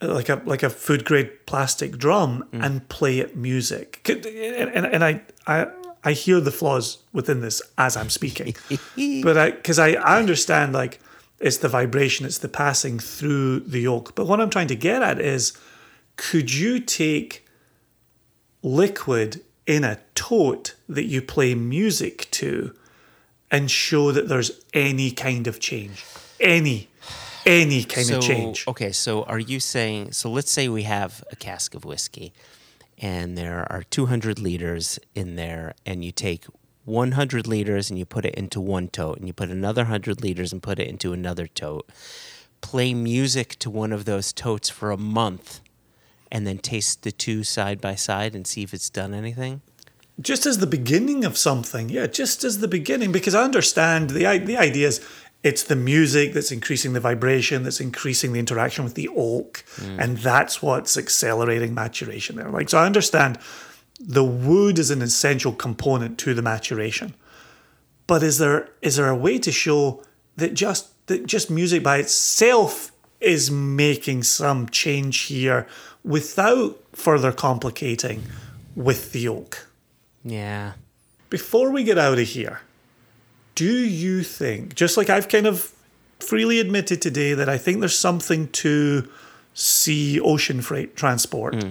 like 0.00 0.28
a 0.28 0.42
like 0.44 0.62
a 0.62 0.70
food 0.70 1.04
grade 1.04 1.46
plastic 1.46 1.96
drum, 1.96 2.44
mm. 2.52 2.64
and 2.64 2.88
play 2.88 3.18
it 3.18 3.36
music. 3.36 4.06
And, 4.08 4.26
and, 4.26 4.86
and 4.86 5.04
I, 5.04 5.22
I 5.46 5.68
I 6.04 6.12
hear 6.12 6.40
the 6.40 6.50
flaws 6.50 6.98
within 7.12 7.40
this 7.40 7.62
as 7.78 7.96
I'm 7.96 8.10
speaking, 8.10 8.54
but 9.22 9.38
I 9.38 9.50
because 9.52 9.78
I, 9.78 9.92
I 9.92 10.18
understand 10.18 10.72
like 10.72 11.00
it's 11.38 11.58
the 11.58 11.68
vibration, 11.68 12.26
it's 12.26 12.38
the 12.38 12.48
passing 12.48 12.98
through 12.98 13.60
the 13.60 13.80
yolk. 13.80 14.14
But 14.14 14.26
what 14.26 14.40
I'm 14.40 14.50
trying 14.50 14.68
to 14.68 14.76
get 14.76 15.02
at 15.02 15.18
is, 15.18 15.56
could 16.16 16.52
you 16.52 16.80
take 16.80 17.46
liquid 18.62 19.42
in 19.66 19.84
a 19.84 20.00
tote 20.14 20.74
that 20.88 21.04
you 21.04 21.22
play 21.22 21.54
music 21.54 22.28
to 22.32 22.74
and 23.50 23.70
show 23.70 24.12
that 24.12 24.28
there's 24.28 24.52
any 24.72 25.10
kind 25.10 25.46
of 25.46 25.60
change. 25.60 26.04
Any, 26.38 26.88
any 27.44 27.84
kind 27.84 28.06
so 28.06 28.18
of 28.18 28.22
change. 28.22 28.66
okay. 28.68 28.92
So 28.92 29.24
are 29.24 29.38
you 29.38 29.60
saying? 29.60 30.12
So 30.12 30.30
let's 30.30 30.50
say 30.50 30.68
we 30.68 30.84
have 30.84 31.24
a 31.30 31.36
cask 31.36 31.74
of 31.74 31.84
whiskey, 31.84 32.32
and 32.98 33.36
there 33.36 33.66
are 33.70 33.82
200 33.82 34.38
liters 34.38 34.98
in 35.14 35.36
there, 35.36 35.74
and 35.84 36.04
you 36.04 36.12
take 36.12 36.46
100 36.84 37.46
liters 37.46 37.90
and 37.90 37.98
you 37.98 38.04
put 38.04 38.24
it 38.24 38.34
into 38.34 38.60
one 38.60 38.88
tote, 38.88 39.18
and 39.18 39.26
you 39.26 39.32
put 39.32 39.50
another 39.50 39.82
100 39.82 40.22
liters 40.22 40.52
and 40.52 40.62
put 40.62 40.78
it 40.78 40.88
into 40.88 41.12
another 41.12 41.46
tote. 41.46 41.88
Play 42.60 42.94
music 42.94 43.58
to 43.60 43.70
one 43.70 43.92
of 43.92 44.04
those 44.04 44.32
totes 44.32 44.68
for 44.68 44.90
a 44.90 44.96
month, 44.96 45.60
and 46.30 46.46
then 46.46 46.58
taste 46.58 47.02
the 47.02 47.12
two 47.12 47.44
side 47.44 47.80
by 47.80 47.94
side 47.94 48.34
and 48.34 48.46
see 48.46 48.62
if 48.62 48.72
it's 48.72 48.90
done 48.90 49.14
anything. 49.14 49.62
Just 50.20 50.46
as 50.46 50.58
the 50.58 50.66
beginning 50.66 51.24
of 51.24 51.38
something. 51.38 51.88
Yeah, 51.88 52.06
just 52.06 52.44
as 52.44 52.58
the 52.58 52.68
beginning. 52.68 53.10
Because 53.10 53.34
I 53.34 53.42
understand 53.42 54.10
the, 54.10 54.38
the 54.38 54.56
idea 54.56 54.88
is 54.88 55.06
it's 55.42 55.64
the 55.64 55.76
music 55.76 56.34
that's 56.34 56.52
increasing 56.52 56.92
the 56.92 57.00
vibration, 57.00 57.62
that's 57.62 57.80
increasing 57.80 58.32
the 58.32 58.38
interaction 58.38 58.84
with 58.84 58.94
the 58.94 59.08
oak. 59.08 59.64
Mm. 59.76 59.98
And 59.98 60.16
that's 60.18 60.62
what's 60.62 60.96
accelerating 60.96 61.74
maturation 61.74 62.36
there. 62.36 62.50
Like, 62.50 62.68
so 62.68 62.78
I 62.78 62.86
understand 62.86 63.38
the 63.98 64.24
wood 64.24 64.78
is 64.78 64.90
an 64.90 65.02
essential 65.02 65.52
component 65.52 66.18
to 66.18 66.34
the 66.34 66.42
maturation. 66.42 67.14
But 68.06 68.22
is 68.22 68.38
there 68.38 68.70
is 68.82 68.96
there 68.96 69.08
a 69.08 69.16
way 69.16 69.38
to 69.38 69.52
show 69.52 70.02
that 70.36 70.54
just 70.54 71.06
that 71.06 71.26
just 71.26 71.50
music 71.50 71.82
by 71.82 71.98
itself 71.98 72.92
is 73.20 73.50
making 73.50 74.22
some 74.22 74.68
change 74.68 75.22
here 75.22 75.66
without 76.04 76.78
further 76.92 77.32
complicating 77.32 78.24
with 78.74 79.12
the 79.12 79.28
oak? 79.28 79.68
Yeah. 80.24 80.72
Before 81.28 81.70
we 81.70 81.84
get 81.84 81.98
out 81.98 82.18
of 82.18 82.28
here, 82.28 82.60
do 83.54 83.86
you 83.86 84.22
think, 84.22 84.74
just 84.74 84.96
like 84.96 85.10
I've 85.10 85.28
kind 85.28 85.46
of 85.46 85.72
freely 86.18 86.60
admitted 86.60 87.00
today, 87.00 87.34
that 87.34 87.48
I 87.48 87.58
think 87.58 87.80
there's 87.80 87.98
something 87.98 88.48
to 88.48 89.08
sea 89.54 90.20
ocean 90.20 90.60
freight 90.62 90.96
transport 90.96 91.62
hmm. 91.62 91.70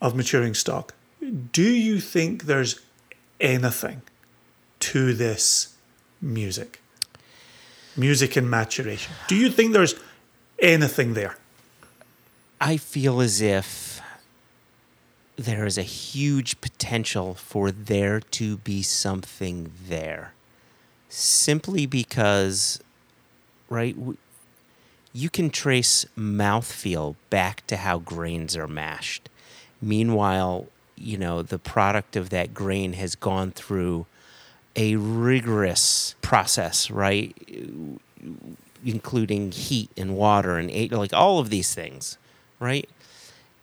of 0.00 0.14
maturing 0.14 0.54
stock, 0.54 0.94
do 1.52 1.62
you 1.62 2.00
think 2.00 2.44
there's 2.44 2.80
anything 3.40 4.02
to 4.80 5.12
this 5.12 5.76
music? 6.20 6.80
Music 7.96 8.36
and 8.36 8.48
maturation. 8.48 9.12
Do 9.26 9.34
you 9.34 9.50
think 9.50 9.72
there's 9.72 9.94
anything 10.60 11.14
there? 11.14 11.36
I 12.60 12.76
feel 12.76 13.20
as 13.20 13.40
if 13.40 14.00
there 15.36 15.64
is 15.64 15.78
a 15.78 15.82
huge 15.82 16.60
potential 16.60 17.34
for 17.34 17.70
there 17.70 18.18
to 18.20 18.56
be 18.58 18.82
something 18.82 19.70
there. 19.88 20.32
Simply 21.08 21.86
because, 21.86 22.80
right, 23.70 23.96
you 25.12 25.30
can 25.30 25.50
trace 25.50 26.04
mouthfeel 26.16 27.14
back 27.30 27.64
to 27.68 27.76
how 27.76 27.98
grains 27.98 28.56
are 28.56 28.66
mashed. 28.66 29.28
Meanwhile, 29.80 30.66
you 30.96 31.16
know, 31.16 31.42
the 31.42 31.58
product 31.58 32.16
of 32.16 32.30
that 32.30 32.52
grain 32.52 32.94
has 32.94 33.14
gone 33.14 33.52
through 33.52 34.06
a 34.74 34.96
rigorous 34.96 36.16
process, 36.22 36.90
right? 36.90 37.36
Including 38.84 39.52
heat 39.52 39.90
and 39.96 40.16
water 40.16 40.58
and 40.58 40.90
like 40.90 41.12
all 41.12 41.38
of 41.38 41.50
these 41.50 41.72
things, 41.72 42.18
right? 42.60 42.88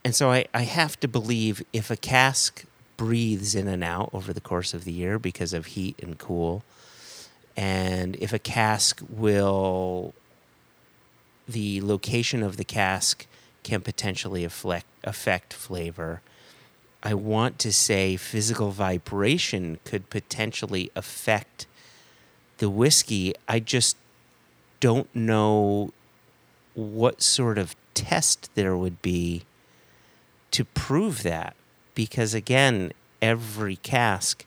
And 0.04 0.14
so 0.16 0.32
I, 0.32 0.46
I 0.54 0.62
have 0.62 1.00
to 1.00 1.08
believe 1.08 1.64
if 1.74 1.90
a 1.90 1.98
cask 1.98 2.66
breathes 2.98 3.56
in 3.56 3.68
and 3.68 3.84
out 3.84 4.10
over 4.14 4.32
the 4.34 4.42
course 4.42 4.74
of 4.74 4.84
the 4.84 4.92
year 4.92 5.18
because 5.20 5.54
of 5.54 5.68
heat 5.68 6.00
and 6.02 6.18
cool, 6.18 6.64
and 7.58 8.16
if 8.18 8.34
a 8.34 8.40
cask 8.40 9.02
will, 9.10 10.14
the 11.48 11.82
location 11.82 12.44
of 12.44 12.58
the 12.58 12.64
cask 12.64 13.26
can 13.64 13.82
potentially 13.82 14.44
affect, 14.44 14.86
affect 15.04 15.54
flavor. 15.54 16.22
I 17.02 17.14
want 17.14 17.60
to 17.60 17.74
say 17.74 18.18
physical 18.18 18.72
vibration 18.72 19.80
could 19.86 20.10
potentially 20.10 20.92
affect 20.96 21.66
the 22.58 22.70
whiskey. 22.70 23.34
I 23.48 23.60
just 23.60 23.98
don't 24.80 25.14
know 25.16 25.92
what 26.74 27.22
sort 27.22 27.58
of 27.58 27.76
test 27.96 28.50
there 28.56 28.78
would 28.78 29.02
be 29.02 29.44
to 30.52 30.64
prove 30.64 31.24
that 31.24 31.56
because 31.96 32.34
again 32.36 32.92
every 33.22 33.78
cask 33.78 34.46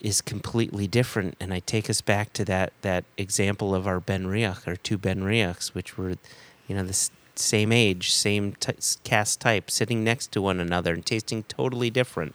is 0.00 0.20
completely 0.20 0.86
different 0.86 1.36
and 1.40 1.52
i 1.54 1.60
take 1.60 1.88
us 1.90 2.00
back 2.00 2.32
to 2.32 2.44
that 2.44 2.72
that 2.82 3.04
example 3.16 3.74
of 3.74 3.86
our 3.86 4.00
BenRiach 4.00 4.66
our 4.66 4.76
two 4.76 4.98
BenRiachs 4.98 5.74
which 5.74 5.96
were 5.98 6.14
you 6.66 6.74
know 6.76 6.82
the 6.82 7.08
same 7.34 7.70
age 7.72 8.10
same 8.12 8.52
t- 8.54 8.72
cask 9.04 9.38
type 9.38 9.70
sitting 9.70 10.02
next 10.02 10.32
to 10.32 10.42
one 10.42 10.58
another 10.60 10.94
and 10.94 11.04
tasting 11.06 11.42
totally 11.44 11.90
different 11.90 12.34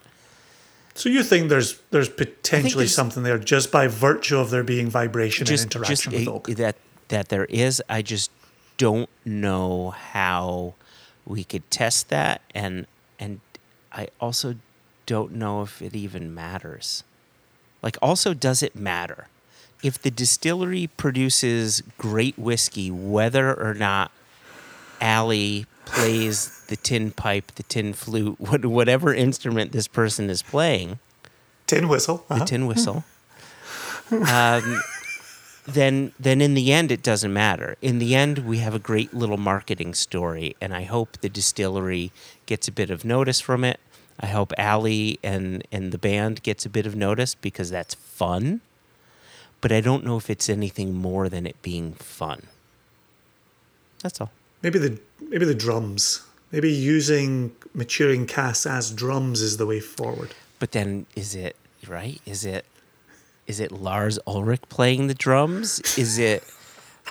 So 0.96 1.10
you 1.10 1.24
think 1.24 1.50
there's 1.50 1.80
there's 1.92 2.10
potentially 2.10 2.86
there's- 2.86 2.96
something 2.96 3.24
there 3.24 3.40
just 3.40 3.72
by 3.72 3.88
virtue 3.88 4.38
of 4.38 4.50
there 4.50 4.64
being 4.64 4.90
vibration 4.90 5.48
and 5.50 5.60
interaction 5.60 6.14
with 6.14 6.28
oak? 6.28 6.48
that 6.56 6.76
that 7.10 7.28
there 7.30 7.46
is. 7.46 7.82
I 7.90 8.02
just 8.02 8.32
don't 8.78 9.10
know 9.26 9.92
how 9.92 10.76
we 11.26 11.44
could 11.44 11.70
test 11.72 12.10
that, 12.10 12.42
and 12.54 12.88
and 13.20 13.40
I 13.92 14.10
also 14.20 14.56
don't 15.06 15.34
know 15.34 15.62
if 15.62 15.82
it 15.82 15.96
even 15.96 16.34
matters. 16.34 17.04
Like, 17.82 17.98
also, 18.02 18.34
does 18.34 18.64
it 18.64 18.76
matter 18.76 19.28
if 19.84 20.02
the 20.02 20.10
distillery 20.10 20.88
produces 20.88 21.84
great 21.98 22.40
whiskey, 22.40 22.90
whether 22.90 23.54
or 23.54 23.74
not 23.74 24.12
Allie 25.02 25.66
plays 25.86 26.66
the 26.68 26.78
tin 26.78 27.12
pipe, 27.12 27.52
the 27.56 27.64
tin 27.64 27.94
flute, 27.94 28.40
whatever 28.40 29.14
instrument 29.14 29.74
this 29.74 29.88
person 29.88 30.30
is 30.30 30.42
playing? 30.42 31.00
Tin 31.68 31.88
whistle. 31.88 32.26
the 32.30 32.36
uh-huh. 32.36 32.46
tin 32.46 32.66
whistle, 32.68 33.04
um, 34.12 34.82
then 35.66 36.14
then 36.20 36.42
in 36.42 36.54
the 36.54 36.72
end 36.74 36.92
it 36.92 37.02
doesn't 37.02 37.32
matter. 37.32 37.78
In 37.82 38.00
the 38.00 38.16
end, 38.16 38.40
we 38.40 38.58
have 38.60 38.76
a 38.76 38.80
great 38.80 39.14
little 39.14 39.38
marketing 39.38 39.94
story, 39.94 40.56
and 40.60 40.74
I 40.74 40.84
hope 40.84 41.18
the 41.22 41.30
distillery 41.30 42.12
gets 42.46 42.68
a 42.68 42.72
bit 42.72 42.90
of 42.90 43.06
notice 43.06 43.40
from 43.40 43.64
it. 43.64 43.80
I 44.20 44.28
hope 44.28 44.54
Allie 44.58 45.20
and 45.24 45.66
and 45.72 45.92
the 45.92 45.98
band 45.98 46.44
gets 46.44 46.66
a 46.66 46.70
bit 46.70 46.86
of 46.86 46.96
notice 46.96 47.36
because 47.36 47.70
that's 47.70 47.96
fun. 47.96 48.62
But 49.62 49.72
I 49.72 49.80
don't 49.80 50.04
know 50.04 50.18
if 50.18 50.30
it's 50.30 50.50
anything 50.50 50.94
more 50.94 51.30
than 51.30 51.48
it 51.48 51.62
being 51.62 51.94
fun. 51.94 52.44
That's 54.02 54.20
all. 54.20 54.32
Maybe 54.62 54.80
the 54.80 55.00
maybe 55.22 55.46
the 55.46 55.56
drums. 55.56 56.24
Maybe 56.52 56.72
using 56.72 57.56
maturing 57.74 58.28
casks 58.28 58.68
as 58.68 58.92
drums 58.92 59.42
is 59.42 59.58
the 59.58 59.66
way 59.66 59.80
forward. 59.80 60.36
But 60.60 60.72
then 60.72 61.08
is 61.16 61.34
it 61.34 61.56
right? 61.88 62.22
Is 62.26 62.46
it 62.46 62.66
is 63.48 63.60
it 63.60 63.72
Lars 63.72 64.20
Ulrich 64.26 64.62
playing 64.70 65.08
the 65.08 65.14
drums? 65.14 65.80
Is 65.98 66.18
it 66.18 66.44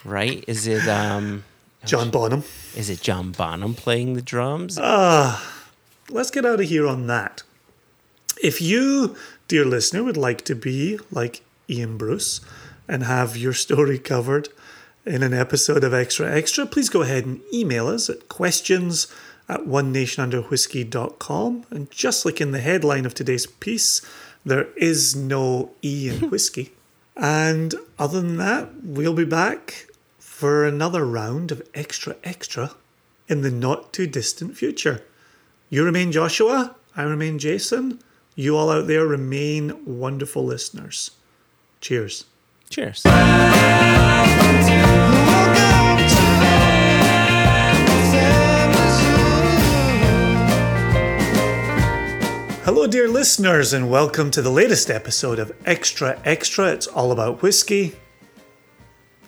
right? 0.04 0.44
Is 0.46 0.66
it 0.66 0.86
um 0.88 1.44
John 1.84 2.10
Bonham. 2.10 2.44
is 2.76 2.88
it 2.88 3.00
John 3.00 3.32
Bonham 3.32 3.74
playing 3.74 4.14
the 4.14 4.22
drums? 4.22 4.78
Let's 4.78 6.30
get 6.30 6.46
out 6.46 6.60
of 6.60 6.68
here 6.68 6.86
on 6.86 7.08
that. 7.08 7.42
If 8.42 8.60
you, 8.60 9.16
dear 9.48 9.64
listener, 9.64 10.04
would 10.04 10.16
like 10.16 10.42
to 10.42 10.54
be 10.54 10.98
like 11.10 11.42
Ian 11.68 11.96
Bruce 11.96 12.40
and 12.88 13.04
have 13.04 13.36
your 13.36 13.52
story 13.52 13.98
covered 13.98 14.48
in 15.04 15.22
an 15.22 15.34
episode 15.34 15.84
of 15.84 15.94
Extra 15.94 16.30
Extra, 16.30 16.66
please 16.66 16.88
go 16.88 17.02
ahead 17.02 17.26
and 17.26 17.40
email 17.52 17.88
us 17.88 18.08
at 18.08 18.28
questions 18.28 19.08
at 19.48 19.60
onenationunderwhiskey.com. 19.60 21.64
And 21.70 21.90
just 21.90 22.24
like 22.24 22.40
in 22.40 22.52
the 22.52 22.60
headline 22.60 23.04
of 23.06 23.14
today's 23.14 23.46
piece, 23.46 24.02
there 24.44 24.68
is 24.76 25.14
no 25.14 25.72
E 25.82 26.08
in 26.08 26.30
whiskey. 26.30 26.72
And 27.16 27.74
other 27.98 28.20
than 28.20 28.36
that, 28.38 28.70
we'll 28.82 29.14
be 29.14 29.24
back 29.24 29.88
for 30.18 30.64
another 30.64 31.04
round 31.04 31.52
of 31.52 31.62
Extra 31.74 32.16
Extra 32.24 32.72
in 33.28 33.42
the 33.42 33.50
not 33.50 33.92
too 33.92 34.06
distant 34.06 34.56
future. 34.56 35.02
You 35.70 35.84
remain 35.84 36.10
Joshua. 36.12 36.74
I 36.96 37.02
remain 37.02 37.38
Jason. 37.38 38.00
You 38.34 38.56
all 38.56 38.70
out 38.70 38.86
there 38.86 39.06
remain 39.06 39.84
wonderful 39.84 40.44
listeners. 40.44 41.12
Cheers. 41.80 42.24
Cheers. 42.70 43.02
Hello, 52.64 52.86
dear 52.86 53.08
listeners, 53.08 53.72
and 53.72 53.90
welcome 53.90 54.30
to 54.30 54.40
the 54.42 54.50
latest 54.50 54.88
episode 54.90 55.38
of 55.38 55.52
Extra 55.66 56.20
Extra. 56.24 56.72
It's 56.72 56.86
all 56.86 57.10
about 57.10 57.42
whiskey. 57.42 57.96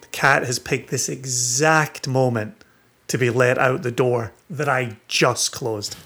The 0.01 0.07
cat 0.09 0.45
has 0.45 0.59
picked 0.59 0.91
this 0.91 1.09
exact 1.09 2.07
moment 2.07 2.57
to 3.09 3.19
be 3.19 3.31
let 3.31 3.59
out 3.59 3.83
the 3.83 3.91
door 3.91 4.33
that 4.51 4.69
I 4.69 4.97
just 5.09 5.53
closed. 5.53 5.97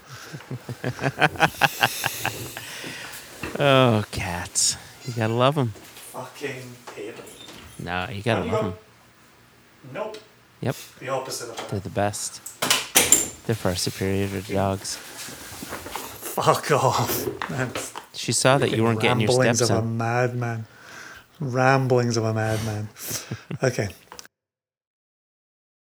Oh, 3.61 4.05
cats. 4.11 4.77
You 5.07 5.13
gotta 5.15 5.33
love 5.35 5.55
them. 5.55 5.69
Fucking 6.13 6.63
hate 6.95 7.09
it. 7.09 7.25
No, 7.79 8.07
you 8.11 8.23
gotta 8.23 8.45
love 8.51 8.65
them. 8.65 8.75
Nope. 9.93 10.19
Yep, 10.61 10.77
The 11.01 11.09
opposite 11.09 11.51
of 11.51 11.57
that. 11.57 11.69
they're 11.69 11.81
the 11.81 11.89
best. 11.91 12.41
They're 13.47 13.55
far 13.55 13.77
superior 13.77 14.29
to 14.29 14.53
dogs. 14.53 14.97
Fuck 16.43 16.71
off. 16.73 17.27
That's 17.49 17.93
She 18.15 18.33
saw 18.33 18.59
that 18.59 18.71
you 18.71 18.85
weren't 18.85 19.01
getting 19.01 19.21
your 19.21 19.29
ramblings 19.31 19.59
steps 19.59 19.71
of 19.71 19.79
a 19.79 19.87
madman. 19.87 20.67
Ramblings 21.41 22.17
of 22.17 22.25
a 22.25 22.35
madman. 22.35 22.89
okay. 23.63 23.89